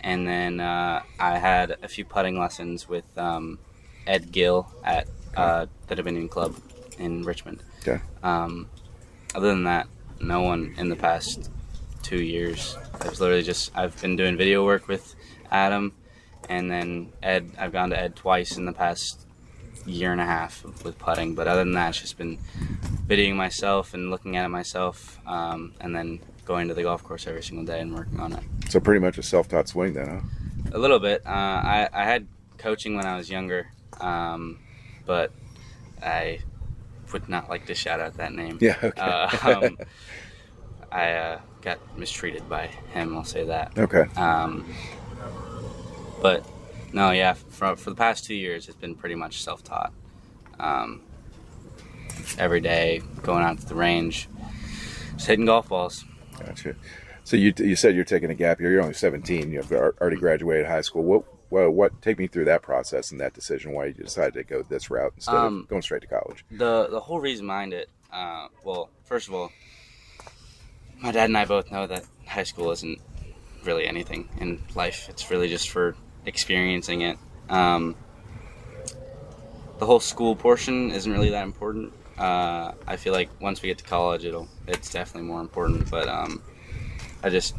and 0.00 0.26
then 0.26 0.60
uh, 0.60 1.02
I 1.20 1.38
had 1.38 1.76
a 1.82 1.88
few 1.88 2.04
putting 2.04 2.38
lessons 2.38 2.88
with 2.88 3.04
um, 3.18 3.58
Ed 4.06 4.32
Gill 4.32 4.72
at 4.82 5.08
uh, 5.36 5.66
the 5.88 5.94
Dominion 5.94 6.28
Club 6.28 6.56
in 6.98 7.22
Richmond. 7.22 7.62
Okay. 7.80 8.00
Um, 8.22 8.68
other 9.34 9.48
than 9.48 9.64
that, 9.64 9.86
no 10.20 10.42
one 10.42 10.74
in 10.78 10.88
the 10.88 10.96
past 10.96 11.50
two 12.02 12.22
years. 12.22 12.76
I've 12.94 13.20
literally 13.20 13.42
just 13.42 13.70
I've 13.76 14.00
been 14.00 14.16
doing 14.16 14.36
video 14.36 14.64
work 14.64 14.88
with 14.88 15.14
Adam, 15.50 15.92
and 16.48 16.70
then 16.70 17.12
Ed. 17.22 17.52
I've 17.58 17.72
gone 17.72 17.90
to 17.90 18.00
Ed 18.00 18.16
twice 18.16 18.56
in 18.56 18.64
the 18.64 18.72
past 18.72 19.26
year 19.86 20.12
and 20.12 20.20
a 20.20 20.26
half 20.26 20.64
with 20.84 20.98
putting. 20.98 21.34
But 21.34 21.48
other 21.48 21.64
than 21.64 21.72
that, 21.72 21.90
it's 21.90 22.00
just 22.00 22.18
been 22.18 22.38
videoing 23.06 23.36
myself 23.36 23.94
and 23.94 24.10
looking 24.10 24.36
at 24.36 24.44
it 24.44 24.48
myself, 24.48 25.18
um, 25.26 25.74
and 25.80 25.94
then 25.94 26.20
going 26.44 26.68
to 26.68 26.74
the 26.74 26.82
golf 26.82 27.04
course 27.04 27.26
every 27.26 27.42
single 27.42 27.64
day 27.64 27.80
and 27.80 27.94
working 27.94 28.18
on 28.20 28.32
it. 28.32 28.42
So 28.68 28.80
pretty 28.80 29.00
much 29.00 29.18
a 29.18 29.22
self-taught 29.22 29.68
swing, 29.68 29.92
then, 29.92 30.08
huh? 30.08 30.76
A 30.76 30.78
little 30.78 30.98
bit. 30.98 31.22
Uh, 31.26 31.30
I, 31.30 31.88
I 31.92 32.04
had 32.04 32.26
coaching 32.58 32.96
when 32.96 33.06
I 33.06 33.16
was 33.16 33.30
younger, 33.30 33.68
um, 34.00 34.58
but 35.06 35.32
I 36.02 36.40
would 37.12 37.28
not 37.28 37.48
like 37.48 37.66
to 37.66 37.74
shout 37.74 38.00
out 38.00 38.16
that 38.16 38.32
name. 38.32 38.58
Yeah. 38.60 38.76
Okay. 38.82 39.00
Uh, 39.00 39.60
um, 39.66 39.78
I 40.90 41.12
uh, 41.12 41.40
got 41.62 41.78
mistreated 41.98 42.48
by 42.48 42.66
him. 42.92 43.16
I'll 43.16 43.24
say 43.24 43.44
that. 43.44 43.76
okay. 43.76 44.06
Um, 44.16 44.72
but 46.22 46.44
no, 46.92 47.10
yeah, 47.10 47.34
for, 47.34 47.76
for 47.76 47.90
the 47.90 47.96
past 47.96 48.24
two 48.24 48.34
years, 48.34 48.68
it's 48.68 48.76
been 48.76 48.94
pretty 48.94 49.14
much 49.14 49.42
self-taught. 49.42 49.92
Um, 50.58 51.02
every 52.38 52.60
day, 52.60 53.02
going 53.22 53.44
out 53.44 53.58
to 53.58 53.66
the 53.66 53.74
range, 53.74 54.28
just 55.14 55.26
hitting 55.26 55.46
golf 55.46 55.68
balls. 55.68 56.04
Gotcha. 56.38 56.74
So 57.24 57.36
you 57.36 57.52
you 57.58 57.76
said 57.76 57.94
you're 57.94 58.04
taking 58.04 58.30
a 58.30 58.34
gap 58.34 58.58
year. 58.58 58.72
You're 58.72 58.80
only 58.80 58.94
17. 58.94 59.52
You've 59.52 59.70
already 59.70 60.16
graduated 60.16 60.66
high 60.66 60.80
school. 60.80 61.02
What 61.04 61.24
what 61.50 61.72
what? 61.72 62.02
Take 62.02 62.18
me 62.18 62.26
through 62.26 62.44
that 62.46 62.62
process 62.62 63.10
and 63.10 63.20
that 63.20 63.34
decision. 63.34 63.72
Why 63.72 63.86
you 63.86 63.92
decided 63.94 64.34
to 64.34 64.44
go 64.44 64.62
this 64.62 64.90
route 64.90 65.12
instead 65.16 65.34
Um, 65.34 65.60
of 65.62 65.68
going 65.68 65.82
straight 65.82 66.02
to 66.02 66.08
college? 66.08 66.44
the 66.50 66.88
the 66.90 67.00
whole 67.00 67.20
reason 67.20 67.46
behind 67.46 67.72
it 67.72 67.88
uh, 68.12 68.48
well 68.64 68.88
first 69.04 69.28
of 69.28 69.34
all 69.34 69.50
my 70.98 71.12
dad 71.12 71.26
and 71.30 71.36
I 71.38 71.44
both 71.44 71.70
know 71.70 71.86
that 71.86 72.04
high 72.26 72.42
school 72.42 72.70
isn't 72.72 73.00
really 73.64 73.86
anything 73.86 74.28
in 74.40 74.62
life. 74.74 75.06
It's 75.08 75.30
really 75.30 75.48
just 75.48 75.70
for 75.70 75.94
experiencing 76.26 77.02
it. 77.02 77.18
Um, 77.48 77.94
the 79.78 79.86
whole 79.86 80.00
school 80.00 80.34
portion 80.34 80.90
isn't 80.90 81.10
really 81.12 81.30
that 81.30 81.44
important. 81.44 81.92
Uh, 82.18 82.72
I 82.86 82.96
feel 82.96 83.12
like 83.12 83.28
once 83.40 83.62
we 83.62 83.68
get 83.68 83.78
to 83.78 83.84
college, 83.84 84.24
it'll 84.24 84.48
it's 84.66 84.90
definitely 84.90 85.28
more 85.28 85.40
important. 85.40 85.88
But 85.90 86.08
um, 86.08 86.42
I 87.22 87.30
just 87.30 87.54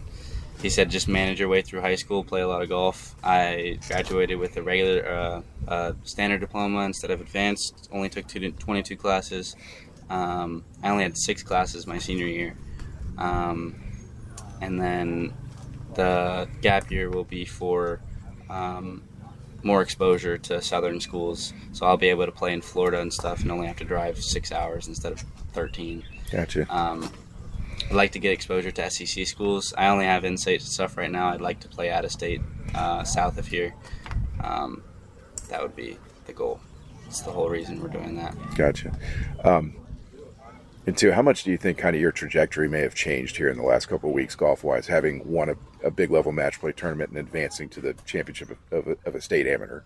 he 0.62 0.70
said 0.70 0.90
just 0.90 1.08
manage 1.08 1.40
your 1.40 1.50
way 1.50 1.62
through 1.62 1.82
high 1.82 1.96
school, 1.96 2.24
play 2.24 2.42
a 2.42 2.48
lot 2.48 2.62
of 2.62 2.70
golf. 2.70 3.16
I 3.24 3.80
graduated 3.88 4.38
with 4.38 4.58
a 4.58 4.62
regular 4.62 5.08
uh, 5.08 5.42
uh, 5.68 5.94
standard 6.04 6.42
diploma 6.42 6.80
instead 6.82 7.12
of 7.12 7.22
advanced. 7.22 7.90
Only 7.92 8.10
took 8.10 8.28
two, 8.28 8.52
22 8.52 8.98
classes. 8.98 9.56
Um, 10.10 10.64
I 10.84 10.90
only 10.90 11.04
had 11.04 11.18
six 11.18 11.44
classes 11.44 11.88
my 11.88 11.98
senior 11.98 12.26
year, 12.26 12.58
um, 13.18 13.80
and 14.60 14.82
then 14.82 15.34
the 15.94 16.50
gap 16.62 16.92
year 16.92 17.10
will 17.10 17.24
be 17.24 17.46
for 17.46 18.02
um, 18.50 19.04
more 19.64 19.82
exposure 19.82 20.38
to 20.38 20.62
southern 20.62 21.00
schools. 21.00 21.54
So 21.74 21.86
I'll 21.86 21.98
be 21.98 22.10
able 22.10 22.26
to 22.26 22.32
play 22.32 22.54
in 22.54 22.62
Florida 22.62 23.00
and 23.00 23.14
stuff, 23.14 23.42
and 23.42 23.52
only 23.52 23.68
have 23.68 23.78
to 23.78 23.86
drive 23.86 24.22
six 24.22 24.52
hours 24.52 24.88
instead 24.88 25.12
of 25.12 25.24
13. 25.54 26.04
Gotcha. 26.32 26.66
Um, 26.76 27.12
I'd 27.90 27.96
like 27.96 28.12
to 28.12 28.20
get 28.20 28.32
exposure 28.32 28.70
to 28.70 28.90
SEC 28.92 29.26
schools. 29.26 29.74
I 29.76 29.88
only 29.88 30.06
have 30.06 30.24
in-state 30.24 30.62
stuff 30.62 30.96
right 30.96 31.10
now. 31.10 31.30
I'd 31.30 31.42
like 31.42 31.60
to 31.62 31.68
play 31.68 31.90
out 31.90 32.06
of 32.06 32.12
state, 32.12 32.42
uh, 32.76 33.04
south 33.04 33.40
of 33.40 33.48
here. 33.48 33.74
Um, 34.44 34.84
that 35.50 35.62
would 35.62 35.76
be 35.76 35.98
the 36.28 36.34
goal. 36.34 36.60
It's 37.08 37.22
the 37.22 37.32
whole 37.32 37.50
reason 37.50 37.82
we're 37.82 37.88
doing 37.90 38.16
that. 38.18 38.36
Gotcha. 38.56 38.96
Um, 39.44 39.74
and 40.86 40.96
two, 40.96 41.12
how 41.12 41.24
much 41.24 41.44
do 41.44 41.50
you 41.50 41.58
think 41.58 41.80
kind 41.80 41.96
of 41.96 42.02
your 42.02 42.12
trajectory 42.12 42.70
may 42.70 42.82
have 42.82 42.94
changed 42.94 43.38
here 43.38 43.50
in 43.50 43.58
the 43.58 43.64
last 43.64 43.88
couple 43.88 44.10
of 44.10 44.16
weeks, 44.16 44.36
golf 44.36 44.64
wise, 44.64 44.86
having 44.86 45.28
won 45.28 45.50
a, 45.50 45.56
a, 45.88 45.92
big 45.92 46.12
level 46.12 46.32
match 46.32 46.60
play 46.60 46.72
tournament 46.72 47.10
and 47.10 47.18
advancing 47.18 47.70
to 47.70 47.82
the 47.82 47.96
championship 48.06 48.52
of, 48.52 48.58
of, 48.72 48.88
a, 48.88 49.08
of 49.08 49.16
a, 49.16 49.22
state 49.22 49.48
amateur? 49.48 49.82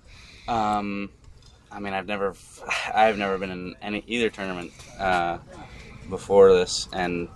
Um, 0.49 1.09
I 1.71 1.79
mean, 1.79 1.93
I've 1.93 2.05
never, 2.05 2.35
I've 2.93 3.17
never 3.17 3.37
been 3.37 3.49
in 3.49 3.75
any 3.81 4.03
either 4.07 4.29
tournament 4.29 4.71
uh, 4.99 5.39
before 6.09 6.53
this, 6.53 6.89
and 6.91 7.29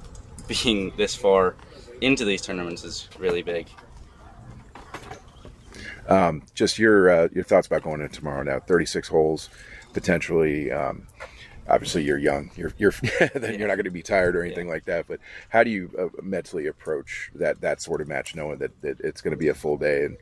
being 0.47 0.93
this 0.97 1.15
far 1.15 1.55
into 2.01 2.25
these 2.25 2.41
tournaments 2.41 2.83
is 2.83 3.07
really 3.17 3.41
big. 3.41 3.67
Um, 6.07 6.43
just 6.53 6.79
your 6.79 7.09
uh, 7.09 7.27
your 7.33 7.43
thoughts 7.43 7.67
about 7.67 7.83
going 7.83 8.01
in 8.01 8.09
tomorrow 8.09 8.43
now. 8.43 8.59
Thirty 8.59 8.85
six 8.85 9.07
holes, 9.07 9.49
potentially. 9.93 10.71
Um, 10.71 11.07
obviously, 11.67 12.03
you're 12.03 12.17
young. 12.17 12.49
You're 12.55 12.73
you're 12.77 12.93
you're 13.19 13.67
not 13.67 13.75
going 13.75 13.83
to 13.83 13.91
be 13.91 14.03
tired 14.03 14.35
or 14.35 14.43
anything 14.43 14.67
yeah. 14.67 14.73
like 14.73 14.85
that. 14.85 15.07
But 15.07 15.19
how 15.49 15.63
do 15.63 15.69
you 15.69 15.91
uh, 15.99 16.21
mentally 16.21 16.67
approach 16.67 17.31
that 17.35 17.59
that 17.61 17.81
sort 17.81 17.99
of 18.01 18.07
match, 18.07 18.35
knowing 18.35 18.59
that, 18.59 18.81
that 18.81 18.99
it's 19.01 19.21
going 19.21 19.31
to 19.31 19.37
be 19.37 19.49
a 19.49 19.53
full 19.53 19.77
day 19.77 20.05
and 20.05 20.17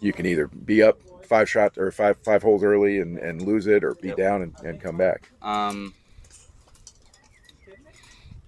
you 0.00 0.12
can 0.12 0.26
either 0.26 0.48
be 0.48 0.82
up 0.82 0.98
five 1.22 1.48
shots 1.48 1.78
or 1.78 1.90
five 1.90 2.16
five 2.24 2.42
holes 2.42 2.62
early 2.62 2.98
and, 2.98 3.18
and 3.18 3.42
lose 3.42 3.66
it, 3.66 3.84
or 3.84 3.94
be 3.94 4.08
yep. 4.08 4.16
down 4.16 4.42
and, 4.42 4.54
and 4.64 4.80
come 4.80 4.96
back. 4.96 5.30
Um, 5.40 5.94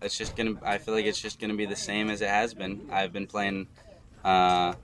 it's 0.03 0.17
just 0.17 0.37
gonna. 0.37 0.55
I 0.63 0.79
feel 0.79 0.95
like 0.95 1.07
it's 1.07 1.21
just 1.21 1.41
gonna 1.41 1.55
be 1.55 1.67
the 1.67 1.77
same 1.77 2.11
as 2.11 2.21
it 2.21 2.29
has 2.29 2.55
been. 2.55 2.89
I've 2.91 3.13
been 3.13 3.27
playing 3.27 3.69
uh, 4.25 4.75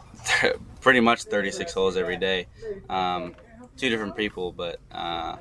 pretty 0.80 1.00
much 1.00 1.24
36 1.24 1.72
holes 1.72 1.96
every 1.96 2.16
day. 2.16 2.46
Um, 2.88 3.34
two 3.76 3.88
different 3.88 4.16
people, 4.16 4.52
but 4.52 4.80
uh, 4.90 5.36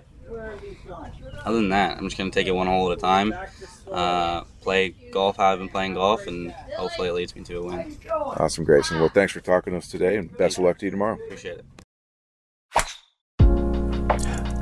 other 1.43 1.55
than 1.55 1.69
that, 1.69 1.97
I'm 1.97 2.05
just 2.05 2.17
gonna 2.17 2.31
take 2.31 2.47
it 2.47 2.51
one 2.51 2.67
hole 2.67 2.91
at 2.91 2.97
a 2.97 3.01
time. 3.01 3.33
Uh, 3.91 4.41
play 4.61 4.89
golf 5.11 5.37
how 5.37 5.51
I've 5.51 5.59
been 5.59 5.69
playing 5.69 5.95
golf, 5.95 6.27
and 6.27 6.51
hopefully 6.77 7.09
it 7.09 7.13
leads 7.13 7.35
me 7.35 7.43
to 7.43 7.57
a 7.57 7.63
win. 7.63 7.97
Awesome, 8.09 8.63
Grayson. 8.63 8.99
Well, 8.99 9.09
thanks 9.09 9.33
for 9.33 9.41
talking 9.41 9.73
to 9.73 9.77
us 9.77 9.89
today, 9.89 10.17
and 10.17 10.35
best 10.37 10.57
of 10.57 10.63
luck 10.63 10.77
to 10.79 10.85
you 10.85 10.91
tomorrow. 10.91 11.15
Appreciate 11.15 11.59
it. 11.59 11.65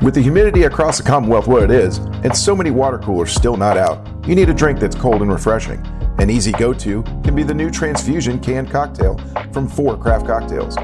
With 0.02 0.14
the 0.14 0.22
humidity 0.22 0.64
across 0.64 0.98
the 0.98 1.04
Commonwealth 1.04 1.48
where 1.48 1.66
it 1.66 1.72
is, 1.72 1.98
and 1.98 2.34
so 2.36 2.56
many 2.56 2.72
water 2.72 2.98
coolers 2.98 3.34
still 3.34 3.58
not 3.58 3.76
out, 3.76 4.08
you 4.26 4.34
need 4.34 4.48
a 4.48 4.54
drink 4.54 4.80
that's 4.80 4.96
cold 4.96 5.22
and 5.22 5.30
refreshing. 5.30 5.86
An 6.20 6.30
easy 6.30 6.54
go 6.54 6.74
to 6.74 7.04
can 7.24 7.36
be 7.36 7.44
the 7.44 7.54
new 7.54 7.70
Transfusion 7.70 8.40
canned 8.40 8.72
cocktail 8.72 9.18
from 9.52 9.68
Fore 9.68 9.98
Craft 9.98 10.26
Cocktails. 10.26 10.78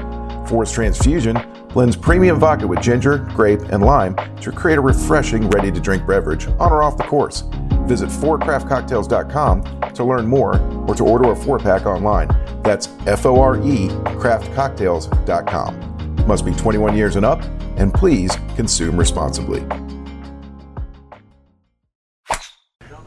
Fore's 0.46 0.70
Transfusion 0.70 1.38
blends 1.68 1.96
premium 1.96 2.38
vodka 2.38 2.66
with 2.66 2.82
ginger, 2.82 3.20
grape, 3.34 3.60
and 3.70 3.82
lime 3.82 4.16
to 4.42 4.52
create 4.52 4.76
a 4.76 4.82
refreshing, 4.82 5.48
ready 5.48 5.72
to 5.72 5.80
drink 5.80 6.06
beverage 6.06 6.46
on 6.46 6.70
or 6.70 6.82
off 6.82 6.98
the 6.98 7.04
course. 7.04 7.44
Visit 7.86 8.10
forecraftcocktails.com 8.10 9.92
to 9.94 10.04
learn 10.04 10.26
more 10.26 10.60
or 10.86 10.94
to 10.94 11.04
order 11.04 11.32
a 11.32 11.36
four 11.36 11.58
pack 11.58 11.86
online. 11.86 12.28
That's 12.62 12.90
F 13.06 13.24
O 13.24 13.40
R 13.40 13.56
E 13.56 13.88
craftcocktails.com. 13.88 15.95
Must 16.26 16.44
be 16.44 16.52
21 16.54 16.96
years 16.96 17.16
and 17.16 17.24
up 17.24 17.42
and 17.76 17.94
please 17.94 18.36
consume 18.56 18.96
responsibly. 18.96 19.64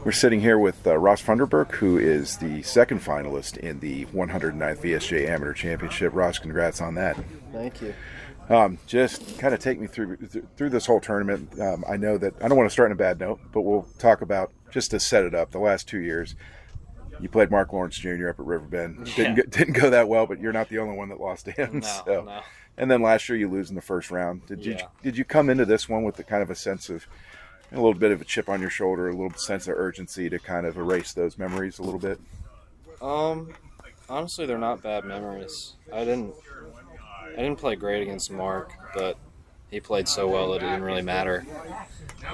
We're 0.02 0.12
sitting 0.12 0.40
here 0.40 0.58
with 0.58 0.86
uh, 0.86 0.96
Ross 0.96 1.22
Funderburke, 1.22 1.72
who 1.72 1.98
is 1.98 2.38
the 2.38 2.62
second 2.62 3.00
finalist 3.00 3.58
in 3.58 3.80
the 3.80 4.06
109th 4.06 4.78
VSGA 4.78 5.28
Amateur 5.28 5.52
Championship. 5.52 6.14
Ross, 6.14 6.38
congrats 6.38 6.80
on 6.80 6.94
that. 6.94 7.18
Thank 7.52 7.82
you. 7.82 7.94
Um, 8.48 8.78
just 8.86 9.38
kind 9.38 9.52
of 9.52 9.60
take 9.60 9.78
me 9.78 9.86
through 9.86 10.16
through 10.56 10.70
this 10.70 10.86
whole 10.86 11.00
tournament. 11.00 11.60
Um, 11.60 11.84
I 11.88 11.98
know 11.98 12.16
that 12.16 12.34
I 12.42 12.48
don't 12.48 12.56
want 12.56 12.68
to 12.68 12.72
start 12.72 12.86
on 12.86 12.92
a 12.92 12.96
bad 12.96 13.20
note, 13.20 13.40
but 13.52 13.60
we'll 13.60 13.86
talk 13.98 14.22
about 14.22 14.52
just 14.70 14.90
to 14.92 14.98
set 14.98 15.24
it 15.24 15.34
up. 15.34 15.50
The 15.50 15.58
last 15.58 15.86
two 15.86 16.00
years, 16.00 16.34
you 17.20 17.28
played 17.28 17.50
Mark 17.50 17.72
Lawrence 17.72 17.96
Jr. 17.98 18.28
up 18.28 18.40
at 18.40 18.46
Riverbend. 18.46 19.08
Yeah. 19.08 19.14
Didn't 19.14 19.34
go, 19.34 19.42
didn't 19.42 19.74
go 19.74 19.90
that 19.90 20.08
well, 20.08 20.26
but 20.26 20.40
you're 20.40 20.52
not 20.52 20.68
the 20.68 20.78
only 20.78 20.96
one 20.96 21.08
that 21.10 21.20
lost 21.20 21.44
to 21.46 21.52
him. 21.52 21.80
No, 21.80 22.02
so. 22.06 22.24
no. 22.24 22.40
And 22.76 22.90
then 22.90 23.02
last 23.02 23.28
year 23.28 23.36
you 23.36 23.48
lose 23.48 23.68
in 23.68 23.76
the 23.76 23.82
first 23.82 24.10
round. 24.10 24.46
Did 24.46 24.64
you 24.64 24.76
did 25.02 25.16
you 25.16 25.24
come 25.24 25.50
into 25.50 25.64
this 25.64 25.88
one 25.88 26.02
with 26.02 26.16
the 26.16 26.24
kind 26.24 26.42
of 26.42 26.50
a 26.50 26.54
sense 26.54 26.88
of 26.88 27.06
a 27.72 27.76
little 27.76 27.94
bit 27.94 28.10
of 28.10 28.20
a 28.20 28.24
chip 28.24 28.48
on 28.48 28.60
your 28.60 28.70
shoulder, 28.70 29.08
a 29.08 29.12
little 29.12 29.36
sense 29.38 29.68
of 29.68 29.76
urgency 29.76 30.30
to 30.30 30.38
kind 30.38 30.66
of 30.66 30.76
erase 30.76 31.12
those 31.12 31.36
memories 31.36 31.78
a 31.78 31.82
little 31.82 32.00
bit? 32.00 32.18
Um, 33.02 33.52
honestly, 34.08 34.46
they're 34.46 34.58
not 34.58 34.82
bad 34.82 35.04
memories. 35.04 35.74
I 35.92 36.04
didn't 36.04 36.34
I 37.32 37.36
didn't 37.36 37.58
play 37.58 37.76
great 37.76 38.02
against 38.02 38.30
Mark, 38.30 38.72
but 38.94 39.16
he 39.70 39.80
played 39.80 40.08
so 40.08 40.26
well 40.26 40.50
that 40.50 40.62
it 40.62 40.66
didn't 40.66 40.82
really 40.82 41.02
matter. 41.02 41.46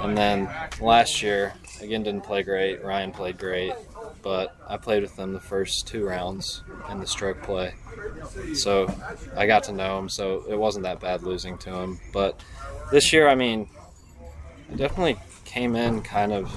And 0.00 0.16
then 0.16 0.50
last 0.80 1.22
year, 1.22 1.52
again, 1.80 2.02
didn't 2.02 2.24
play 2.24 2.42
great. 2.42 2.82
Ryan 2.82 3.12
played 3.12 3.38
great, 3.38 3.74
but 4.26 4.56
I 4.66 4.76
played 4.76 5.02
with 5.02 5.14
them 5.14 5.34
the 5.34 5.40
first 5.40 5.86
two 5.86 6.04
rounds 6.04 6.64
in 6.90 6.98
the 6.98 7.06
stroke 7.06 7.44
play. 7.44 7.74
So 8.54 8.92
I 9.36 9.46
got 9.46 9.62
to 9.64 9.72
know 9.72 10.00
him, 10.00 10.08
so 10.08 10.42
it 10.48 10.58
wasn't 10.58 10.82
that 10.82 10.98
bad 10.98 11.22
losing 11.22 11.56
to 11.58 11.70
him. 11.72 12.00
But 12.12 12.40
this 12.90 13.12
year, 13.12 13.28
I 13.28 13.36
mean, 13.36 13.68
I 14.68 14.74
definitely 14.74 15.16
came 15.44 15.76
in 15.76 16.02
kind 16.02 16.32
of, 16.32 16.52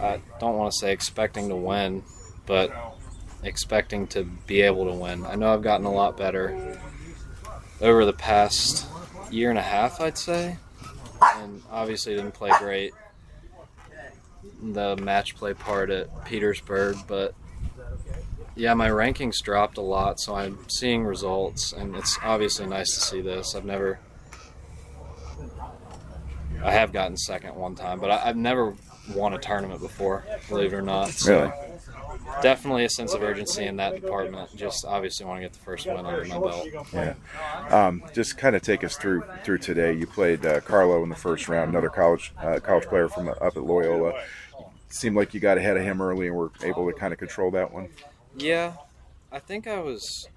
I 0.00 0.20
don't 0.40 0.58
want 0.58 0.72
to 0.72 0.78
say 0.80 0.92
expecting 0.92 1.50
to 1.50 1.54
win, 1.54 2.02
but 2.46 2.72
expecting 3.44 4.08
to 4.08 4.24
be 4.24 4.62
able 4.62 4.86
to 4.86 4.92
win. 4.92 5.24
I 5.26 5.36
know 5.36 5.54
I've 5.54 5.62
gotten 5.62 5.86
a 5.86 5.92
lot 5.92 6.16
better 6.16 6.80
over 7.80 8.04
the 8.04 8.12
past 8.12 8.88
year 9.30 9.50
and 9.50 9.58
a 9.60 9.62
half, 9.62 10.00
I'd 10.00 10.18
say. 10.18 10.56
And 11.36 11.62
obviously 11.70 12.16
didn't 12.16 12.34
play 12.34 12.50
great 12.58 12.92
the 14.62 14.96
match 14.96 15.36
play 15.36 15.54
part 15.54 15.90
at 15.90 16.24
Petersburg, 16.24 16.96
but 17.06 17.34
yeah, 18.56 18.74
my 18.74 18.88
rankings 18.88 19.42
dropped 19.42 19.78
a 19.78 19.82
lot, 19.82 20.20
so 20.20 20.34
I'm 20.34 20.58
seeing 20.68 21.04
results, 21.04 21.72
and 21.72 21.96
it's 21.96 22.18
obviously 22.22 22.66
nice 22.66 22.94
to 22.94 23.00
see 23.00 23.20
this. 23.20 23.54
I've 23.54 23.64
never, 23.64 23.98
I 26.62 26.72
have 26.72 26.92
gotten 26.92 27.16
second 27.16 27.56
one 27.56 27.74
time, 27.74 27.98
but 27.98 28.10
I, 28.10 28.18
have 28.18 28.36
never 28.36 28.74
won 29.12 29.34
a 29.34 29.38
tournament 29.38 29.80
before, 29.80 30.24
believe 30.48 30.72
it 30.72 30.76
or 30.76 30.82
not. 30.82 31.08
So 31.10 31.42
really? 31.42 31.63
Definitely 32.42 32.84
a 32.84 32.88
sense 32.88 33.14
of 33.14 33.22
urgency 33.22 33.64
in 33.64 33.76
that 33.76 33.94
department. 33.94 34.54
Just 34.56 34.84
obviously 34.84 35.26
want 35.26 35.38
to 35.38 35.42
get 35.42 35.52
the 35.52 35.58
first 35.60 35.86
win 35.86 35.96
under 35.96 36.24
my 36.24 36.38
belt. 36.38 36.68
Yeah. 36.92 37.14
Um, 37.70 38.02
just 38.12 38.36
kind 38.36 38.54
of 38.54 38.62
take 38.62 38.84
us 38.84 38.96
through 38.96 39.24
through 39.44 39.58
today. 39.58 39.92
You 39.92 40.06
played 40.06 40.44
uh, 40.44 40.60
Carlo 40.60 41.02
in 41.02 41.08
the 41.08 41.16
first 41.16 41.48
round, 41.48 41.70
another 41.70 41.88
college 41.88 42.32
uh, 42.38 42.60
college 42.60 42.84
player 42.84 43.08
from 43.08 43.28
up 43.28 43.42
at 43.42 43.64
Loyola. 43.64 44.20
Seemed 44.88 45.16
like 45.16 45.34
you 45.34 45.40
got 45.40 45.58
ahead 45.58 45.76
of 45.76 45.82
him 45.82 46.00
early 46.00 46.28
and 46.28 46.36
were 46.36 46.52
able 46.62 46.86
to 46.86 46.96
kind 46.96 47.12
of 47.12 47.18
control 47.18 47.50
that 47.52 47.72
one. 47.72 47.88
Yeah, 48.36 48.74
I 49.32 49.38
think 49.38 49.66
I 49.66 49.80
was 49.80 50.28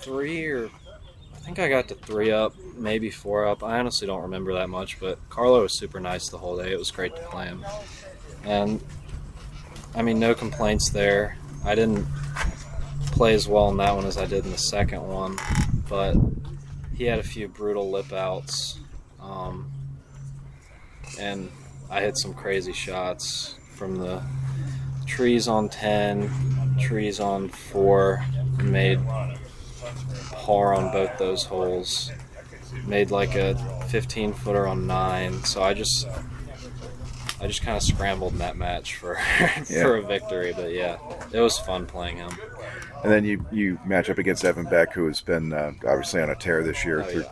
three 0.00 0.46
or 0.46 0.66
I 0.66 1.38
think 1.38 1.58
I 1.58 1.68
got 1.68 1.88
to 1.88 1.94
three 1.94 2.30
up, 2.30 2.54
maybe 2.76 3.10
four 3.10 3.46
up. 3.46 3.64
I 3.64 3.78
honestly 3.78 4.06
don't 4.06 4.22
remember 4.22 4.52
that 4.54 4.68
much, 4.68 5.00
but 5.00 5.18
Carlo 5.28 5.62
was 5.62 5.78
super 5.78 6.00
nice 6.00 6.28
the 6.28 6.38
whole 6.38 6.56
day. 6.56 6.72
It 6.72 6.78
was 6.78 6.90
great 6.90 7.16
to 7.16 7.22
play 7.22 7.46
him, 7.46 7.64
and 8.44 8.82
I 9.94 10.02
mean, 10.02 10.18
no 10.18 10.34
complaints 10.34 10.90
there. 10.90 11.36
I 11.64 11.74
didn't 11.74 12.06
play 13.12 13.34
as 13.34 13.46
well 13.46 13.68
in 13.68 13.76
that 13.76 13.94
one 13.94 14.06
as 14.06 14.16
I 14.16 14.26
did 14.26 14.44
in 14.44 14.50
the 14.50 14.58
second 14.58 15.06
one, 15.06 15.38
but 15.88 16.16
he 16.96 17.04
had 17.04 17.18
a 17.18 17.22
few 17.22 17.48
brutal 17.48 17.90
lip 17.90 18.12
outs, 18.12 18.78
um, 19.20 19.70
and 21.18 21.50
I 21.90 22.00
hit 22.00 22.16
some 22.18 22.34
crazy 22.34 22.72
shots 22.72 23.56
from 23.74 23.96
the 23.96 24.22
trees 25.06 25.46
on 25.46 25.68
10, 25.68 26.78
trees 26.80 27.20
on 27.20 27.48
4, 27.48 28.24
made 28.62 28.98
par 30.32 30.74
on 30.74 30.90
both 30.90 31.16
those 31.18 31.44
holes. 31.44 32.10
Made 32.86 33.10
like 33.10 33.34
a 33.34 33.54
15 33.88 34.32
footer 34.32 34.66
on 34.66 34.86
9. 34.86 35.44
So 35.44 35.62
I 35.62 35.74
just 35.74 36.08
I 37.42 37.48
just 37.48 37.62
kind 37.62 37.76
of 37.76 37.82
scrambled 37.82 38.32
in 38.34 38.38
that 38.38 38.56
match 38.56 38.94
for 38.96 39.14
Yeah. 39.68 39.82
for 39.82 39.96
a 39.96 40.02
victory, 40.02 40.52
but 40.54 40.72
yeah, 40.72 40.96
it 41.32 41.40
was 41.40 41.58
fun 41.58 41.86
playing 41.86 42.16
him. 42.18 42.30
And 43.02 43.10
then 43.10 43.24
you 43.24 43.44
you 43.50 43.78
match 43.84 44.08
up 44.08 44.18
against 44.18 44.44
Evan 44.44 44.64
Beck, 44.64 44.92
who 44.92 45.06
has 45.08 45.20
been 45.20 45.52
uh, 45.52 45.72
obviously 45.86 46.22
on 46.22 46.30
a 46.30 46.36
tear 46.36 46.62
this 46.62 46.84
year 46.84 47.00
Oh, 47.00 47.04
through 47.04 47.22
yeah. 47.22 47.28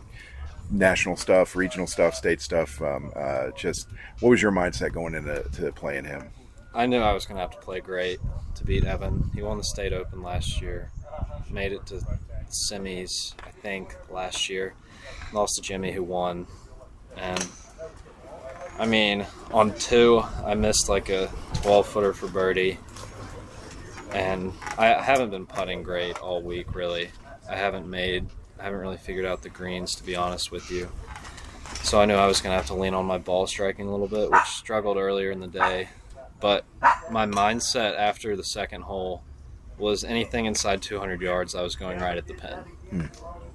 national 0.71 1.17
stuff, 1.17 1.55
regional 1.55 1.87
stuff, 1.87 2.15
state 2.17 2.41
stuff. 2.41 2.83
Um, 2.83 3.13
uh, 3.15 3.51
just 3.57 3.87
what 4.19 4.31
was 4.31 4.43
your 4.43 4.51
mindset 4.53 4.93
going 4.93 5.15
into 5.15 5.45
to 5.53 5.71
playing 5.73 6.05
him? 6.07 6.31
I 6.75 6.87
knew 6.87 6.99
I 6.99 7.13
was 7.13 7.25
going 7.27 7.37
to 7.37 7.41
have 7.43 7.51
to 7.53 7.59
play 7.59 7.81
great 7.81 8.19
to 8.57 8.65
beat 8.65 8.85
Evan. 8.85 9.31
He 9.35 9.43
won 9.43 9.59
the 9.59 9.65
state 9.65 9.93
open 9.93 10.23
last 10.23 10.61
year, 10.61 10.91
made 11.51 11.73
it 11.73 11.87
to 11.87 12.01
semis, 12.49 13.35
I 13.45 13.51
think, 13.51 13.95
last 14.11 14.49
year. 14.49 14.75
Lost 15.33 15.55
to 15.57 15.63
Jimmy, 15.63 15.93
who 15.93 16.03
won. 16.03 16.47
And 17.17 17.45
I 18.81 18.87
mean, 18.87 19.25
on 19.53 19.75
two, 19.75 20.25
I 20.45 20.55
missed 20.55 20.89
like 20.89 21.09
a 21.09 21.31
12 21.63 21.87
footer 21.87 22.13
for 22.13 22.27
birdie. 22.27 22.79
And 24.13 24.53
I 24.77 24.87
haven't 24.87 25.31
been 25.31 25.47
putting 25.47 25.85
great 25.85 26.19
all 26.19 26.43
week, 26.43 26.75
really. 26.75 27.11
I 27.49 27.55
haven't 27.55 27.89
made, 27.89 28.27
I 28.59 28.65
haven't 28.65 28.81
really 28.81 28.97
figured 28.97 29.25
out 29.25 29.43
the 29.43 29.51
greens, 29.51 29.95
to 29.97 30.03
be 30.03 30.17
honest 30.17 30.51
with 30.51 30.69
you. 30.71 30.89
So 31.83 32.01
I 32.01 32.07
knew 32.07 32.15
I 32.15 32.27
was 32.27 32.41
going 32.41 32.53
to 32.53 32.57
have 32.57 32.67
to 32.67 32.75
lean 32.75 32.95
on 32.95 33.07
my 33.07 33.19
ball 33.19 33.47
striking 33.47 33.87
a 33.87 33.91
little 33.93 34.09
bit, 34.09 34.31
which 34.31 34.47
struggled 34.47 34.97
earlier 34.97 35.31
in 35.31 35.39
the 35.39 35.47
day 35.47 35.89
but 36.41 36.65
my 37.11 37.27
mindset 37.27 37.97
after 37.97 38.35
the 38.35 38.43
second 38.43 38.83
hole 38.83 39.23
was 39.79 40.05
anything 40.05 40.47
inside 40.47 40.83
200 40.83 41.21
yards, 41.21 41.55
I 41.55 41.63
was 41.63 41.77
going 41.77 42.01
right 42.01 42.17
at 42.17 42.27
the 42.27 42.35
pin. 42.35 42.59
Hmm. 42.91 43.07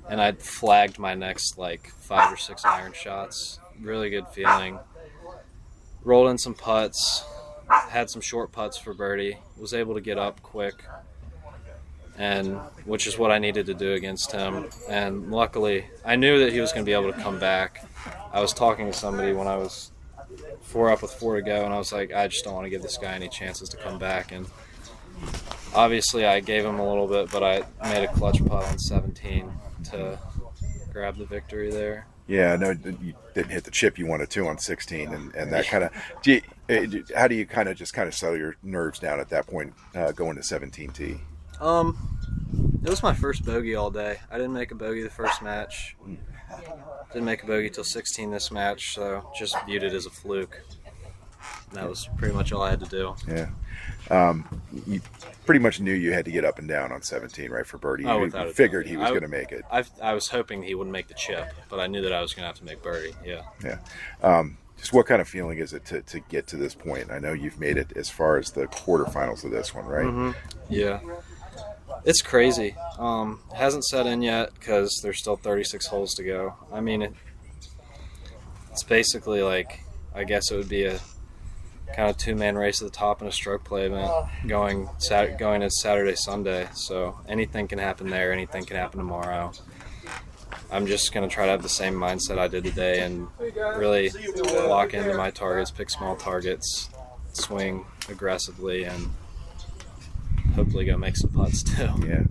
And 0.10 0.22
I'd 0.22 0.40
flagged 0.40 1.00
my 1.00 1.16
next 1.16 1.58
like 1.58 1.90
five 1.90 2.32
or 2.32 2.38
six 2.38 2.64
iron 2.64 2.94
shots. 2.94 3.60
Really 3.82 4.10
good 4.10 4.28
feeling. 4.28 4.80
Rolled 6.06 6.30
in 6.30 6.38
some 6.38 6.54
putts, 6.54 7.26
had 7.68 8.12
some 8.12 8.22
short 8.22 8.52
putts 8.52 8.78
for 8.78 8.94
birdie. 8.94 9.40
Was 9.58 9.74
able 9.74 9.96
to 9.96 10.02
get 10.02 10.20
up 10.20 10.42
quick, 10.44 10.86
and 12.16 12.58
which 12.86 13.08
is 13.08 13.18
what 13.18 13.32
I 13.32 13.40
needed 13.40 13.66
to 13.66 13.74
do 13.74 13.94
against 13.94 14.32
him. 14.32 14.70
And 14.88 15.32
luckily, 15.32 15.88
I 16.06 16.16
knew 16.16 16.38
that 16.40 16.54
he 16.54 16.62
was 16.62 16.72
going 16.72 16.86
to 16.86 16.90
be 16.90 16.94
able 16.94 17.12
to 17.12 17.20
come 17.20 17.40
back. 17.40 17.90
I 18.32 18.40
was 18.40 18.54
talking 18.54 18.86
to 18.86 18.94
somebody 18.94 19.34
when 19.34 19.48
I 19.48 19.58
was 19.58 19.92
four 20.62 20.92
up 20.92 21.02
with 21.02 21.12
four 21.12 21.38
to 21.38 21.42
go, 21.42 21.66
and 21.66 21.74
I 21.74 21.78
was 21.80 21.92
like, 21.92 22.14
I 22.14 22.28
just 22.28 22.44
don't 22.44 22.54
want 22.54 22.66
to 22.66 22.70
give 22.70 22.84
this 22.84 22.98
guy 22.98 23.14
any 23.14 23.28
chances 23.28 23.68
to 23.70 23.78
come 23.78 23.98
back. 23.98 24.32
And 24.32 24.48
obviously, 25.74 26.24
I 26.24 26.40
gave 26.40 26.64
him 26.66 26.78
a 26.78 26.88
little 26.88 27.08
bit, 27.08 27.32
but 27.32 27.42
I 27.44 27.64
made 27.90 28.04
a 28.04 28.14
clutch 28.14 28.46
putt 28.46 28.64
on 28.66 28.78
17 28.78 29.52
to 29.92 30.20
grab 30.94 31.18
the 31.18 31.26
victory 31.26 31.72
there. 31.72 32.06
Yeah, 32.28 32.54
I 32.54 32.58
know 32.58 32.72
you 32.72 33.14
didn't 33.36 33.52
hit 33.52 33.66
the 33.66 33.72
chip 33.72 34.00
you 34.00 34.08
wanted 34.08 34.30
to 34.32 34.48
on 34.48 34.58
16, 34.58 35.14
and, 35.14 35.36
and 35.36 35.52
that 35.52 35.68
kind 35.68 35.84
of. 35.84 35.92
Do 36.24 36.34
you, 36.34 36.42
eh, 36.70 36.88
how 37.16 37.28
do 37.28 37.36
you 37.36 37.46
kind 37.46 37.70
of 37.70 37.78
just 37.78 37.94
kind 37.94 38.08
of 38.08 38.16
settle 38.16 38.38
your 38.38 38.56
nerves 38.64 38.98
down 38.98 39.20
at 39.20 39.30
that 39.30 39.46
point, 39.46 39.74
uh, 39.94 40.12
going 40.12 40.36
to 40.36 40.42
17T? 40.42 41.20
Um, 41.62 42.18
it 42.84 42.90
was 42.90 43.04
my 43.04 43.14
first 43.14 43.46
bogey 43.46 43.76
all 43.76 43.92
day. 43.92 44.20
I 44.32 44.38
didn't 44.38 44.54
make 44.54 44.72
a 44.72 44.76
bogey 44.76 45.04
the 45.04 45.10
first 45.10 45.42
match. 45.44 45.96
Didn't 47.14 47.26
make 47.26 47.44
a 47.44 47.46
bogey 47.46 47.70
till 47.70 47.84
16 47.84 48.32
this 48.32 48.52
match, 48.52 48.96
so 48.96 49.32
just 49.38 49.56
viewed 49.66 49.84
it 49.84 49.94
as 49.94 50.06
a 50.06 50.10
fluke. 50.10 50.62
That 51.74 51.90
was 51.90 52.08
pretty 52.18 52.34
much 52.34 52.52
all 52.52 52.62
I 52.62 52.70
had 52.70 52.80
to 52.82 52.90
do. 52.90 53.16
Yeah. 53.28 53.50
Um, 54.10 54.62
you 54.88 55.02
pretty 55.46 55.60
much 55.60 55.80
knew 55.80 55.94
you 55.94 56.14
had 56.14 56.26
to 56.26 56.32
get 56.32 56.46
up 56.46 56.60
and 56.60 56.68
down 56.68 56.92
on 56.92 57.02
17, 57.02 57.52
right, 57.52 57.66
for 57.66 57.78
birdie. 57.78 58.06
Oh, 58.06 58.18
you, 58.18 58.22
without 58.26 58.48
you 58.48 58.54
figured 58.54 58.86
doubt. 58.86 58.92
he 58.92 58.98
was 58.98 59.10
going 59.10 59.22
to 59.22 59.28
make 59.28 59.52
it. 59.52 59.64
I, 59.72 59.84
I 60.02 60.14
was 60.14 60.28
hoping 60.28 60.64
he 60.64 60.76
wouldn't 60.76 60.94
make 60.94 61.08
the 61.08 61.14
chip, 61.16 61.52
but 61.70 61.80
I 61.80 61.88
knew 61.88 62.02
that 62.02 62.14
I 62.14 62.22
was 62.22 62.34
going 62.34 62.44
to 62.44 62.48
have 62.48 62.58
to 62.58 62.66
make 62.66 62.82
birdie. 62.82 63.16
Yeah. 63.26 63.42
Yeah. 63.64 63.80
Um, 64.22 64.58
just 64.78 64.94
what 64.94 65.06
kind 65.06 65.22
of 65.22 65.28
feeling 65.28 65.58
is 65.58 65.74
it 65.74 65.86
to, 65.86 66.02
to 66.02 66.20
get 66.20 66.48
to 66.48 66.58
this 66.58 66.76
point? 66.76 67.12
I 67.12 67.20
know 67.20 67.34
you've 67.34 67.60
made 67.60 67.78
it 67.78 67.94
as 67.96 68.10
far 68.10 68.38
as 68.38 68.52
the 68.52 68.68
quarterfinals 68.68 69.44
of 69.44 69.52
this 69.52 69.74
one, 69.74 69.86
right? 69.86 70.06
Mm-hmm. 70.06 70.32
Yeah. 70.70 71.00
It's 72.04 72.22
crazy. 72.22 72.76
Um, 73.00 73.40
hasn't 73.56 73.86
set 73.86 74.06
in 74.06 74.22
yet 74.22 74.54
because 74.54 75.00
there's 75.02 75.20
still 75.20 75.38
36 75.38 75.88
holes 75.88 76.14
to 76.16 76.24
go. 76.24 76.54
I 76.72 76.82
mean, 76.82 77.02
it, 77.02 77.14
it's 78.72 78.84
basically 78.84 79.42
like 79.42 79.82
I 80.14 80.24
guess 80.24 80.50
it 80.52 80.56
would 80.58 80.70
be 80.70 80.86
a 80.86 81.00
kind 81.94 82.10
of 82.10 82.18
two 82.18 82.36
man 82.36 82.56
race 82.58 82.82
at 82.82 82.86
the 82.92 82.96
top 82.96 83.22
in 83.22 83.28
a 83.28 83.32
stroke 83.32 83.64
play 83.64 83.86
event 83.86 84.12
going 84.48 84.90
Sat- 84.98 85.38
going 85.38 85.62
to 85.62 85.70
Saturday 85.70 86.16
Sunday. 86.16 86.68
So 86.74 87.20
anything 87.28 87.68
can 87.68 87.80
happen 87.80 88.10
there. 88.10 88.32
Anything 88.34 88.66
can 88.66 88.78
happen 88.78 88.98
tomorrow. 89.00 89.52
I'm 90.72 90.88
just 90.88 91.14
gonna 91.14 91.28
try 91.28 91.46
to 91.46 91.52
have 91.52 91.62
the 91.64 91.70
same 91.70 91.94
mindset 91.94 92.38
I 92.40 92.48
did 92.48 92.64
today 92.64 93.02
and 93.02 93.28
really 93.78 94.10
lock 94.68 94.94
into 94.94 95.14
my 95.16 95.30
targets, 95.32 95.70
pick 95.72 95.90
small 95.90 96.16
targets, 96.16 96.90
swing 97.34 97.86
aggressively, 98.10 98.84
and 98.84 99.10
hopefully 100.56 100.86
go 100.86 100.98
make 100.98 101.16
some 101.18 101.32
putts 101.32 101.64
too. 101.64 101.90
Yeah. 102.08 102.24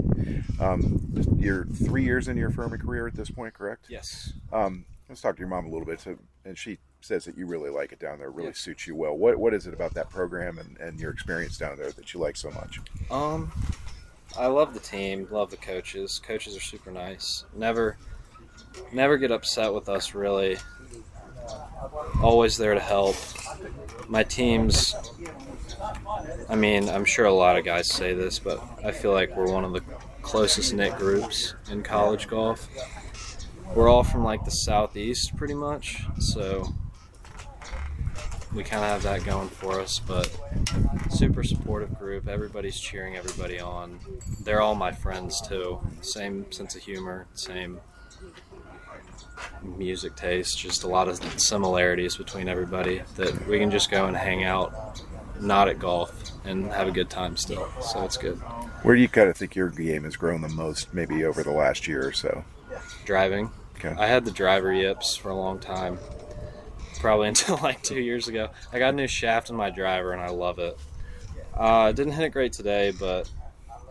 Um, 0.61 1.01
you're 1.37 1.65
three 1.67 2.05
years 2.05 2.29
into 2.29 2.41
your 2.41 2.51
Furman 2.51 2.79
career 2.81 3.07
at 3.07 3.15
this 3.15 3.31
point, 3.31 3.53
correct? 3.55 3.87
Yes. 3.89 4.33
Um, 4.53 4.85
let's 5.09 5.21
talk 5.21 5.35
to 5.37 5.41
your 5.41 5.49
mom 5.49 5.67
a 5.67 5.69
little 5.69 5.85
bit. 5.85 6.01
So, 6.01 6.17
and 6.45 6.57
she 6.57 6.79
says 7.05 7.25
that 7.27 7.37
you 7.37 7.47
really 7.47 7.71
like 7.71 7.93
it 7.93 7.99
down 7.99 8.19
there. 8.19 8.31
Really 8.31 8.49
Yeah. 8.49 8.55
suits 8.55 8.87
you 8.87 8.95
well. 8.97 9.15
What 9.17 9.37
What 9.37 9.55
is 9.55 9.67
it 9.67 9.75
about 9.75 9.95
that 9.95 10.11
program 10.11 10.59
and, 10.59 10.77
and 10.79 10.99
your 10.99 11.11
experience 11.13 11.59
down 11.59 11.77
there 11.77 11.91
that 11.93 12.13
you 12.15 12.21
like 12.21 12.37
so 12.37 12.51
much? 12.51 12.81
Um, 13.11 13.53
I 14.39 14.47
love 14.47 14.75
the 14.75 14.81
team, 14.81 15.29
love 15.31 15.51
the 15.51 15.57
coaches. 15.57 16.21
Coaches 16.27 16.57
are 16.57 16.61
super 16.61 16.91
nice. 16.91 17.45
Never, 17.55 17.97
never 18.93 19.17
get 19.19 19.31
upset 19.31 19.73
with 19.73 19.89
us. 19.89 20.15
Really, 20.15 20.57
always 22.23 22.57
there 22.57 22.75
to 22.75 22.81
help. 22.81 23.17
My 24.09 24.23
teams. 24.23 24.95
I 26.49 26.57
mean, 26.57 26.89
I'm 26.89 27.05
sure 27.05 27.27
a 27.27 27.33
lot 27.33 27.57
of 27.59 27.65
guys 27.65 27.91
say 27.93 28.15
this, 28.15 28.39
but 28.39 28.63
I 28.85 28.91
feel 28.93 29.13
like 29.13 29.37
we're 29.37 29.51
one 29.53 29.65
of 29.65 29.73
the 29.73 29.83
closest 30.23 30.73
knit 30.73 30.97
groups 30.97 31.55
in 31.71 31.83
college 31.83 32.29
golf. 32.29 32.69
We're 33.75 33.89
all 33.89 34.05
from 34.05 34.25
like 34.25 34.45
the 34.45 34.51
southeast, 34.51 35.37
pretty 35.37 35.55
much, 35.55 36.03
so 36.19 36.73
we 38.55 38.63
kind 38.63 38.85
of 38.85 38.91
have 38.91 39.03
that 39.03 39.25
going 39.25 39.49
for 39.49 39.81
us. 39.81 39.99
But 39.99 40.35
super 41.11 41.43
supportive 41.43 41.99
group. 41.99 42.29
Everybody's 42.29 42.79
cheering 42.79 43.17
everybody 43.17 43.61
on. 43.61 43.99
They're 44.43 44.61
all 44.61 44.75
my 44.75 44.93
friends 44.93 45.41
too. 45.41 45.81
Same 46.01 46.51
sense 46.53 46.75
of 46.75 46.83
humor, 46.83 47.27
same 47.35 47.81
music 49.63 50.17
taste, 50.17 50.59
just 50.59 50.85
a 50.85 50.89
lot 50.89 51.09
of 51.09 51.17
similarities 51.41 52.17
between 52.17 52.49
everybody 52.49 53.03
that 53.17 53.47
we 53.47 53.59
can 53.59 53.71
just 53.71 53.91
go 53.91 54.07
and 54.07 54.17
hang 54.17 54.45
out, 54.45 55.03
not 55.41 55.69
at 55.69 55.79
golf, 55.79 56.31
and 56.45 56.71
have 56.73 56.89
a 56.89 56.93
good 56.93 57.11
time 57.11 57.37
still. 57.37 57.69
So 57.81 58.05
it's 58.05 58.17
good. 58.17 58.37
Where 58.83 58.95
do 58.95 59.01
you 59.01 59.09
kind 59.09 59.29
of 59.29 59.37
think 59.37 59.55
your 59.55 59.71
game 59.71 60.05
has 60.05 60.17
grown 60.17 60.43
the 60.43 60.49
most, 60.49 60.93
maybe 60.93 61.25
over 61.25 61.43
the 61.43 61.51
last 61.51 61.89
year 61.89 62.07
or 62.07 62.13
so? 62.13 62.45
Driving. 63.05 63.51
Okay. 63.77 63.95
I 63.99 64.07
had 64.07 64.25
the 64.25 64.31
driver 64.31 64.73
yips 64.73 65.17
for 65.17 65.31
a 65.31 65.37
long 65.37 65.59
time. 65.59 65.99
Probably 67.05 67.29
until 67.35 67.59
like 67.59 67.83
two 67.83 68.01
years 68.01 68.29
ago. 68.29 68.49
I 68.73 68.79
got 68.79 68.95
a 68.95 68.97
new 68.97 69.07
shaft 69.07 69.51
in 69.51 69.57
my 69.57 69.69
driver 69.69 70.13
and 70.13 70.23
I 70.23 70.29
love 70.29 70.59
it. 70.59 70.79
Uh, 71.53 71.93
didn't 71.93 72.15
hit 72.15 72.25
it 72.25 72.31
great 72.31 72.55
today, 72.55 72.95
but 72.99 73.31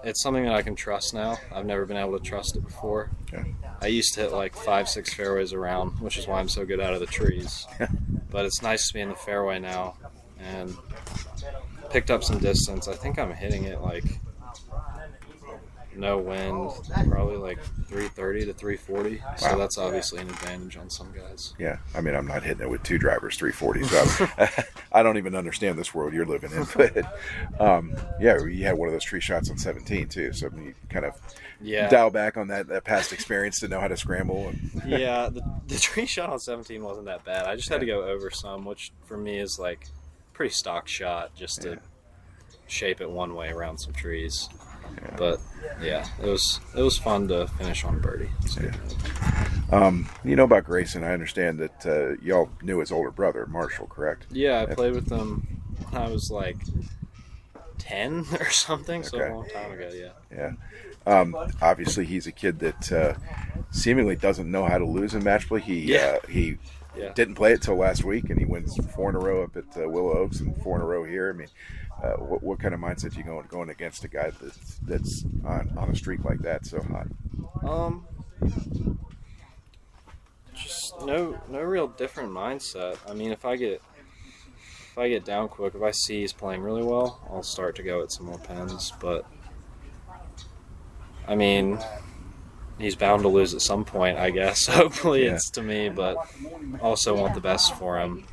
it's 0.04 0.24
something 0.24 0.44
that 0.46 0.54
I 0.54 0.64
can 0.64 0.74
trust 0.74 1.14
now. 1.14 1.38
I've 1.54 1.68
never 1.68 1.86
been 1.86 1.96
able 1.96 2.18
to 2.18 2.24
trust 2.24 2.56
it 2.56 2.64
before. 2.64 3.12
Okay. 3.32 3.54
I 3.80 3.86
used 3.86 4.16
to 4.16 4.22
hit 4.22 4.32
like 4.32 4.56
five, 4.56 4.90
six 4.90 5.14
fairways 5.14 5.54
around, 5.54 6.00
which 6.00 6.18
is 6.18 6.26
why 6.26 6.40
I'm 6.40 6.50
so 6.50 6.66
good 6.66 6.80
out 6.80 6.96
of 6.96 7.02
the 7.02 7.06
trees. 7.06 7.68
but 8.32 8.46
it's 8.46 8.64
nice 8.64 8.88
to 8.88 8.94
be 8.96 9.02
in 9.02 9.10
the 9.10 9.16
fairway 9.16 9.60
now 9.60 9.96
and 10.40 10.76
picked 11.92 12.10
up 12.10 12.24
some 12.24 12.40
distance. 12.40 12.88
I 12.88 12.96
think 12.96 13.20
I'm 13.20 13.32
hitting 13.32 13.66
it 13.66 13.80
like 13.82 14.06
no 15.98 16.18
wind, 16.18 16.72
probably 17.10 17.38
like 17.38 17.60
330 17.88 18.46
to 18.46 18.54
340. 18.54 19.18
Wow. 19.18 19.36
So 19.38 19.58
that's 19.58 19.78
obviously 19.78 20.20
an 20.22 20.30
advantage 20.30 20.78
on 20.78 20.90
some 20.90 21.12
guys. 21.12 21.54
Yeah, 21.60 21.78
I 21.96 22.02
mean, 22.02 22.16
I'm 22.16 22.28
not 22.28 22.44
hitting 22.44 22.64
it 22.64 22.70
with 22.70 22.84
two 22.84 22.98
drivers, 22.98 23.38
340. 23.38 23.84
So 23.84 24.26
I'm- 24.38 24.50
I 24.92 25.02
don't 25.04 25.18
even 25.18 25.36
understand 25.36 25.78
this 25.80 25.94
world 25.94 26.14
you're 26.14 26.26
living 26.26 26.52
in. 26.52 26.66
But 26.76 27.62
um, 27.62 27.96
yeah, 28.20 28.44
you 28.44 28.64
had 28.66 28.78
one 28.78 28.88
of 28.88 28.94
those 28.94 29.04
tree 29.04 29.22
shots 29.22 29.50
on 29.50 29.58
17 29.58 30.08
too. 30.10 30.34
So 30.34 30.50
you 30.56 30.74
kind 30.90 31.06
of 31.06 31.14
Yeah. 31.62 31.90
dial 31.90 32.10
back 32.12 32.38
on 32.38 32.48
that, 32.50 32.68
that 32.68 32.84
past 32.84 33.12
experience 33.14 33.60
to 33.62 33.68
know 33.68 33.80
how 33.80 33.88
to 33.88 33.98
scramble. 33.98 34.50
And, 34.50 34.82
yeah, 34.86 35.30
the, 35.30 35.42
the 35.68 35.78
tree 35.80 36.06
shot 36.06 36.30
on 36.30 36.40
17 36.40 36.84
wasn't 36.84 37.06
that 37.08 37.24
bad. 37.26 37.46
I 37.46 37.56
just 37.56 37.70
had 37.70 37.80
to 37.80 37.86
go 37.86 38.04
over 38.04 38.30
some, 38.30 38.66
which 38.66 38.92
for 39.06 39.18
me 39.18 39.38
is 39.40 39.58
like 39.60 39.88
pretty 40.34 40.54
stock 40.54 40.88
shot 40.88 41.36
just 41.36 41.62
to 41.64 41.70
Yeah. 41.72 41.76
shape 42.68 43.02
it 43.02 43.10
one 43.10 43.36
way 43.36 43.50
around 43.50 43.78
some 43.80 43.94
trees. 43.94 44.50
But 45.18 45.40
yeah, 45.82 46.06
it 46.22 46.26
was 46.28 46.60
it 46.76 46.82
was 46.82 46.98
fun 46.98 47.28
to 47.30 47.48
finish 47.48 47.84
on 47.86 48.00
birdie. 48.00 48.30
Yeah. 48.62 48.72
um, 49.72 50.10
you 50.24 50.36
know 50.36 50.44
about 50.46 50.64
Grayson. 50.66 51.04
I 51.04 51.14
understand 51.14 51.60
that 51.60 51.86
uh, 51.86 52.16
y'all 52.22 52.50
knew 52.62 52.80
his 52.80 52.92
older 52.92 53.12
brother, 53.12 53.46
Marshall, 53.46 53.88
correct? 53.88 54.26
yeah, 54.32 54.62
I 54.68 54.74
played 54.74 54.94
with 54.94 55.08
them 55.08 55.46
when 55.90 56.02
I 56.02 56.10
was 56.10 56.30
like 56.32 56.58
ten 57.78 58.26
or 58.40 58.50
something. 58.50 59.04
So 59.04 59.18
a 59.18 59.30
long 59.34 59.50
time 59.50 59.72
ago. 59.72 59.90
Yeah. 59.94 60.10
Yeah. 60.36 60.52
Um, 61.06 61.36
obviously, 61.62 62.06
he's 62.06 62.28
a 62.28 62.32
kid 62.32 62.60
that 62.60 62.92
uh, 62.92 63.14
seemingly 63.72 64.16
doesn't 64.16 64.50
know 64.50 64.64
how 64.66 64.78
to 64.78 64.86
lose 64.86 65.14
in 65.14 65.24
match 65.24 65.48
play. 65.50 65.60
He 65.60 65.94
Yeah. 65.94 66.18
uh, 66.24 66.28
he 66.28 66.58
Yeah. 66.96 67.12
didn't 67.14 67.36
play 67.36 67.54
it 67.54 67.62
till 67.62 67.76
last 67.76 68.04
week, 68.04 68.30
and 68.30 68.40
he 68.40 68.46
wins 68.46 68.76
four 68.94 69.10
in 69.10 69.16
a 69.16 69.20
row 69.20 69.44
up 69.44 69.58
at 69.58 69.66
uh, 69.78 69.90
Willow 69.90 70.18
Oaks 70.18 70.40
and 70.42 70.56
four 70.62 70.76
in 70.78 70.82
a 70.82 70.86
row 70.86 71.04
here. 71.04 71.30
I 71.30 71.38
mean, 71.38 71.48
uh, 72.04 72.18
what, 72.18 72.44
what 72.44 72.60
kind 72.60 72.74
of 72.74 72.80
mindset 72.80 73.16
you 73.18 73.24
going 73.24 73.48
going 73.48 73.70
against 73.70 74.04
a 74.04 74.08
guy 74.08 74.32
that's 74.42 74.80
that's 74.80 75.26
on, 75.46 75.74
on 75.78 75.90
a 75.90 75.96
streak 75.96 76.24
like 76.24 76.40
that 76.40 76.66
so 76.66 76.82
hot? 76.82 77.08
Um, 77.68 78.08
just 80.56 81.02
no, 81.02 81.40
no 81.50 81.62
real 81.62 81.88
different 81.88 82.32
mindset. 82.32 82.98
I 83.10 83.14
mean, 83.14 83.32
if 83.32 83.46
I 83.46 83.56
get 83.56 83.82
if 84.92 84.98
I 84.98 85.10
get 85.10 85.26
down 85.26 85.50
quick, 85.50 85.74
if 85.76 85.82
I 85.82 85.92
see 85.92 86.22
he's 86.22 86.34
playing 86.34 86.62
really 86.62 86.84
well, 86.84 87.20
I'll 87.30 87.42
start 87.44 87.76
to 87.78 87.84
go 87.84 88.04
at 88.04 88.12
some 88.12 88.28
more 88.28 88.38
pens. 88.38 88.94
But 89.00 89.26
I 91.28 91.36
mean, 91.36 91.80
he's 92.80 92.96
bound 92.96 93.22
to 93.24 93.28
lose 93.28 93.54
at 93.54 93.62
some 93.62 93.86
point, 93.86 94.18
I 94.18 94.30
guess. 94.30 94.68
Hopefully, 94.68 95.26
Yeah. 95.26 95.36
it's 95.36 95.50
to 95.52 95.62
me, 95.62 95.90
but 95.90 96.18
also 96.82 97.16
want 97.16 97.34
the 97.36 97.42
best 97.42 97.76
for 97.76 98.00
him. 98.00 98.26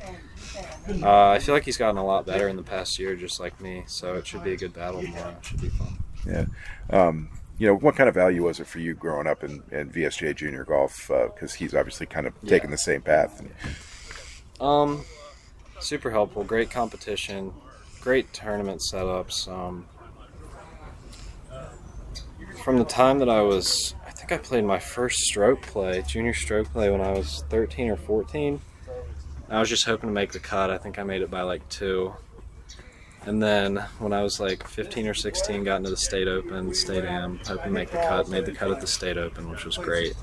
Uh, 1.01 1.29
I 1.29 1.39
feel 1.39 1.55
like 1.55 1.63
he's 1.63 1.77
gotten 1.77 1.97
a 1.97 2.05
lot 2.05 2.25
better 2.25 2.47
in 2.47 2.55
the 2.55 2.63
past 2.63 2.97
year, 2.99 3.15
just 3.15 3.39
like 3.39 3.59
me. 3.61 3.83
So 3.87 4.15
it 4.15 4.27
should 4.27 4.43
be 4.43 4.53
a 4.53 4.57
good 4.57 4.73
battle 4.73 5.01
tomorrow. 5.01 5.35
It 5.39 5.45
should 5.45 5.61
be 5.61 5.69
fun. 5.69 5.97
Yeah. 6.27 6.45
Um, 6.89 7.29
you 7.57 7.67
know, 7.67 7.75
what 7.75 7.95
kind 7.95 8.09
of 8.09 8.15
value 8.15 8.43
was 8.43 8.59
it 8.59 8.67
for 8.67 8.79
you 8.79 8.93
growing 8.95 9.27
up 9.27 9.43
in, 9.43 9.61
in 9.71 9.91
VSGA 9.91 10.35
junior 10.35 10.63
golf? 10.65 11.07
Because 11.07 11.53
he's 11.53 11.75
obviously 11.75 12.07
kind 12.07 12.25
of 12.27 12.33
taking 12.41 12.69
Yeah. 12.69 12.75
the 12.75 12.77
same 12.77 13.01
path. 13.01 13.41
Um, 14.59 15.03
super 15.79 16.09
helpful. 16.11 16.43
Great 16.43 16.71
competition. 16.71 17.53
Great 18.01 18.33
tournament 18.33 18.81
setups. 18.91 19.47
Um, 19.47 19.85
from 22.63 22.77
the 22.77 22.85
time 22.85 23.19
that 23.19 23.29
I 23.29 23.41
was, 23.41 23.95
I 24.31 24.37
played 24.37 24.63
my 24.63 24.79
first 24.79 25.19
stroke 25.19 25.61
play, 25.61 26.03
junior 26.07 26.33
stroke 26.33 26.71
play, 26.71 26.89
when 26.89 27.01
I 27.01 27.11
was 27.11 27.43
13 27.49 27.89
or 27.89 27.97
14. 27.97 28.61
I 29.49 29.59
was 29.59 29.67
just 29.67 29.85
hoping 29.85 30.09
to 30.09 30.13
make 30.13 30.31
the 30.31 30.39
cut. 30.39 30.69
I 30.69 30.77
think 30.77 30.97
I 30.97 31.03
made 31.03 31.21
it 31.21 31.29
by 31.29 31.41
like 31.41 31.67
two. 31.67 32.13
And 33.25 33.43
then 33.43 33.77
when 33.99 34.13
I 34.13 34.23
was 34.23 34.39
like 34.39 34.65
15 34.65 35.07
or 35.07 35.13
16, 35.13 35.63
got 35.63 35.75
into 35.77 35.89
the 35.89 35.97
state 35.97 36.27
open, 36.27 36.73
state 36.73 37.03
am, 37.03 37.39
hoping 37.45 37.65
to 37.65 37.69
make 37.69 37.91
the 37.91 37.97
cut. 37.97 38.29
Made 38.29 38.45
the 38.45 38.53
cut 38.53 38.71
at 38.71 38.81
the 38.81 38.87
state 38.87 39.17
open, 39.17 39.49
which 39.49 39.65
was 39.65 39.77
great. 39.77 40.15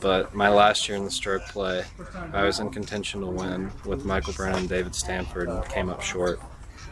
But 0.00 0.34
my 0.34 0.48
last 0.48 0.88
year 0.88 0.98
in 0.98 1.04
the 1.04 1.10
stroke 1.10 1.44
play, 1.46 1.84
I 2.32 2.42
was 2.42 2.58
in 2.58 2.70
contention 2.70 3.20
to 3.20 3.26
win 3.28 3.70
with 3.86 4.04
Michael 4.04 4.34
Brown 4.34 4.58
and 4.58 4.68
David 4.68 4.94
Stanford 4.94 5.48
and 5.48 5.64
came 5.68 5.88
up 5.88 6.02
short. 6.02 6.40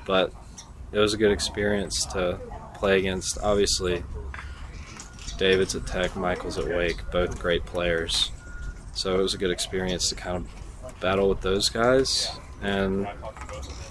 But 0.06 0.32
it 0.92 0.98
was 0.98 1.12
a 1.12 1.18
good 1.18 1.32
experience 1.32 2.06
to 2.06 2.40
play 2.74 2.98
against, 2.98 3.38
obviously, 3.42 4.04
David's 5.38 5.74
at 5.74 5.86
Tech, 5.86 6.14
Michael's 6.16 6.58
at 6.58 6.66
Wake, 6.66 7.10
both 7.10 7.38
great 7.38 7.64
players. 7.64 8.30
So 8.92 9.18
it 9.18 9.22
was 9.22 9.34
a 9.34 9.38
good 9.38 9.50
experience 9.50 10.08
to 10.10 10.14
kind 10.14 10.36
of 10.44 11.00
battle 11.00 11.28
with 11.28 11.40
those 11.40 11.68
guys. 11.68 12.30
And 12.60 13.08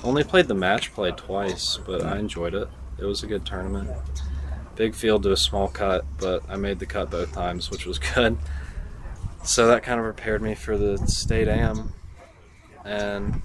only 0.04 0.24
played 0.24 0.48
the 0.48 0.54
match 0.54 0.94
play 0.94 1.12
twice, 1.12 1.80
but 1.86 2.04
I 2.04 2.20
enjoyed 2.20 2.54
it. 2.54 2.68
It 3.00 3.06
was 3.06 3.24
a 3.24 3.28
good 3.28 3.46
tournament. 3.46 3.90
Big 4.76 4.94
field 4.94 5.24
to 5.24 5.32
a 5.32 5.38
small 5.38 5.70
cut, 5.70 6.06
but 6.20 6.44
I 6.50 6.58
made 6.58 6.80
the 6.80 6.86
cut 6.86 7.10
both 7.10 7.32
times, 7.32 7.72
which 7.72 7.86
was 7.86 7.98
good 8.16 8.38
so 9.48 9.68
that 9.68 9.82
kind 9.82 10.00
of 10.00 10.04
prepared 10.04 10.42
me 10.42 10.56
for 10.56 10.78
the 10.78 10.98
state 11.08 11.48
am 11.48 11.94
and 12.84 13.42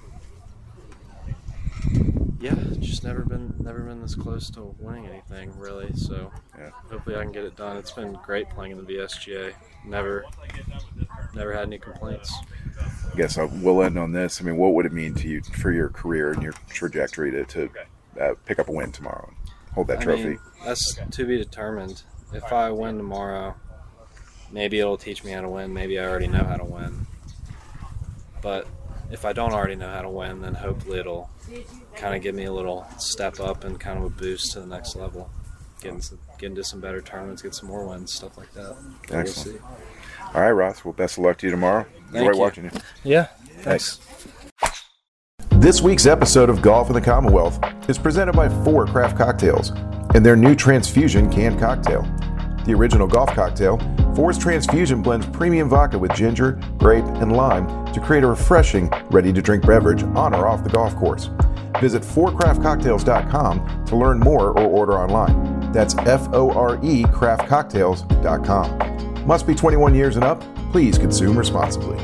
yeah 2.43 2.55
just 2.79 3.05
never 3.05 3.21
been 3.21 3.53
never 3.59 3.79
been 3.79 4.01
this 4.01 4.15
close 4.15 4.49
to 4.49 4.75
winning 4.79 5.07
anything 5.07 5.57
really 5.57 5.89
so 5.95 6.29
Yeah. 6.57 6.71
hopefully 6.91 7.15
i 7.15 7.21
can 7.23 7.31
get 7.31 7.45
it 7.45 7.55
done 7.55 7.77
it's 7.77 7.91
been 7.91 8.17
great 8.21 8.49
playing 8.49 8.73
in 8.73 8.77
the 8.77 8.93
vsga 8.93 9.53
never 9.85 10.25
never 11.33 11.53
had 11.53 11.63
any 11.67 11.79
complaints 11.79 12.33
I 13.13 13.15
guess 13.15 13.37
I 13.37 13.43
will 13.43 13.83
end 13.83 13.99
on 13.99 14.11
this. 14.11 14.41
I 14.41 14.43
mean, 14.43 14.57
what 14.57 14.73
would 14.73 14.87
it 14.87 14.91
mean 14.91 15.13
to 15.15 15.27
you 15.27 15.43
for 15.43 15.71
your 15.71 15.89
career 15.89 16.31
and 16.31 16.41
your 16.41 16.53
trajectory 16.69 17.29
to, 17.29 17.45
to 17.45 17.69
uh, 18.19 18.33
pick 18.45 18.57
up 18.57 18.67
a 18.67 18.71
win 18.71 18.91
tomorrow 18.91 19.27
and 19.27 19.53
hold 19.75 19.87
that 19.87 19.99
I 19.99 20.03
trophy? 20.03 20.23
mean, 20.23 20.39
that's 20.65 20.95
to 21.11 21.25
be 21.25 21.37
determined 21.37 22.01
if 22.33 22.51
i 22.51 22.71
win 22.71 22.97
tomorrow 22.97 23.55
maybe 24.51 24.79
it'll 24.79 24.97
teach 24.97 25.23
me 25.23 25.31
how 25.31 25.41
to 25.41 25.49
win 25.49 25.71
maybe 25.71 25.99
i 25.99 26.03
already 26.05 26.27
know 26.27 26.43
how 26.43 26.57
to 26.57 26.65
win 26.65 27.05
but 28.41 28.67
if 29.11 29.23
i 29.25 29.31
don't 29.33 29.53
already 29.53 29.75
know 29.75 29.89
how 29.89 30.01
to 30.01 30.09
win 30.09 30.41
then 30.41 30.55
hopefully 30.55 30.99
it'll 30.99 31.29
kind 31.95 32.15
of 32.15 32.21
give 32.21 32.35
me 32.35 32.45
a 32.45 32.51
little 32.51 32.85
step 32.97 33.39
up 33.39 33.63
and 33.63 33.79
kind 33.79 33.97
of 33.97 34.05
a 34.05 34.09
boost 34.09 34.51
to 34.53 34.59
the 34.61 34.65
next 34.67 34.95
level 34.95 35.29
get 35.81 35.93
into, 35.93 36.17
get 36.39 36.47
into 36.47 36.63
some 36.63 36.79
better 36.81 37.01
tournaments 37.01 37.41
get 37.41 37.53
some 37.53 37.67
more 37.69 37.87
wins 37.87 38.11
stuff 38.13 38.37
like 38.37 38.51
that 38.53 38.75
But 39.01 39.09
we'll 39.11 39.19
Excellent. 39.19 39.57
see. 39.59 39.63
All 40.33 40.41
right, 40.41 40.51
Ross. 40.51 40.83
Well, 40.83 40.93
best 40.93 41.17
of 41.17 41.25
luck 41.25 41.37
to 41.39 41.47
you 41.47 41.51
tomorrow. 41.51 41.85
Thank 42.11 42.15
Enjoy 42.25 42.31
you. 42.31 42.39
watching 42.39 42.63
you. 42.65 42.71
yeah 43.03 43.27
Thanks. 43.59 43.99
This 45.51 45.81
week's 45.81 46.05
episode 46.05 46.49
of 46.49 46.61
Golf 46.61 46.87
in 46.89 46.93
the 46.93 47.01
Commonwealth 47.01 47.59
is 47.89 47.97
presented 47.97 48.33
by 48.33 48.49
Fore 48.63 48.85
Craft 48.85 49.17
Cocktails 49.17 49.69
and 50.15 50.25
their 50.25 50.35
new 50.35 50.55
Transfusion 50.55 51.31
canned 51.31 51.59
cocktail. 51.59 52.01
The 52.65 52.73
original 52.73 53.07
golf 53.07 53.33
cocktail, 53.33 53.77
Fore's 54.15 54.37
Transfusion 54.37 55.01
blends 55.01 55.25
premium 55.25 55.67
vodka 55.69 55.99
with 55.99 56.13
ginger, 56.13 56.53
grape, 56.77 57.03
and 57.05 57.35
lime 57.35 57.91
to 57.93 57.99
create 57.99 58.23
a 58.23 58.27
refreshing, 58.27 58.89
ready 59.09 59.33
to 59.33 59.41
drink 59.41 59.65
beverage 59.65 60.03
on 60.03 60.33
or 60.33 60.47
off 60.47 60.63
the 60.63 60.69
golf 60.69 60.95
course. 60.95 61.29
Visit 61.79 62.03
forecraftcocktails.com 62.03 63.85
to 63.85 63.95
learn 63.95 64.19
more 64.19 64.49
or 64.49 64.61
order 64.61 64.93
online. 64.93 65.71
That's 65.71 65.95
F 65.99 66.27
O 66.33 66.51
R 66.51 66.75
E 66.83 67.03
craftcocktails.com. 67.03 69.27
Must 69.27 69.47
be 69.47 69.55
21 69.55 69.95
years 69.95 70.15
and 70.15 70.23
up. 70.23 70.43
Please 70.71 70.97
consume 70.97 71.37
responsibly. 71.37 71.97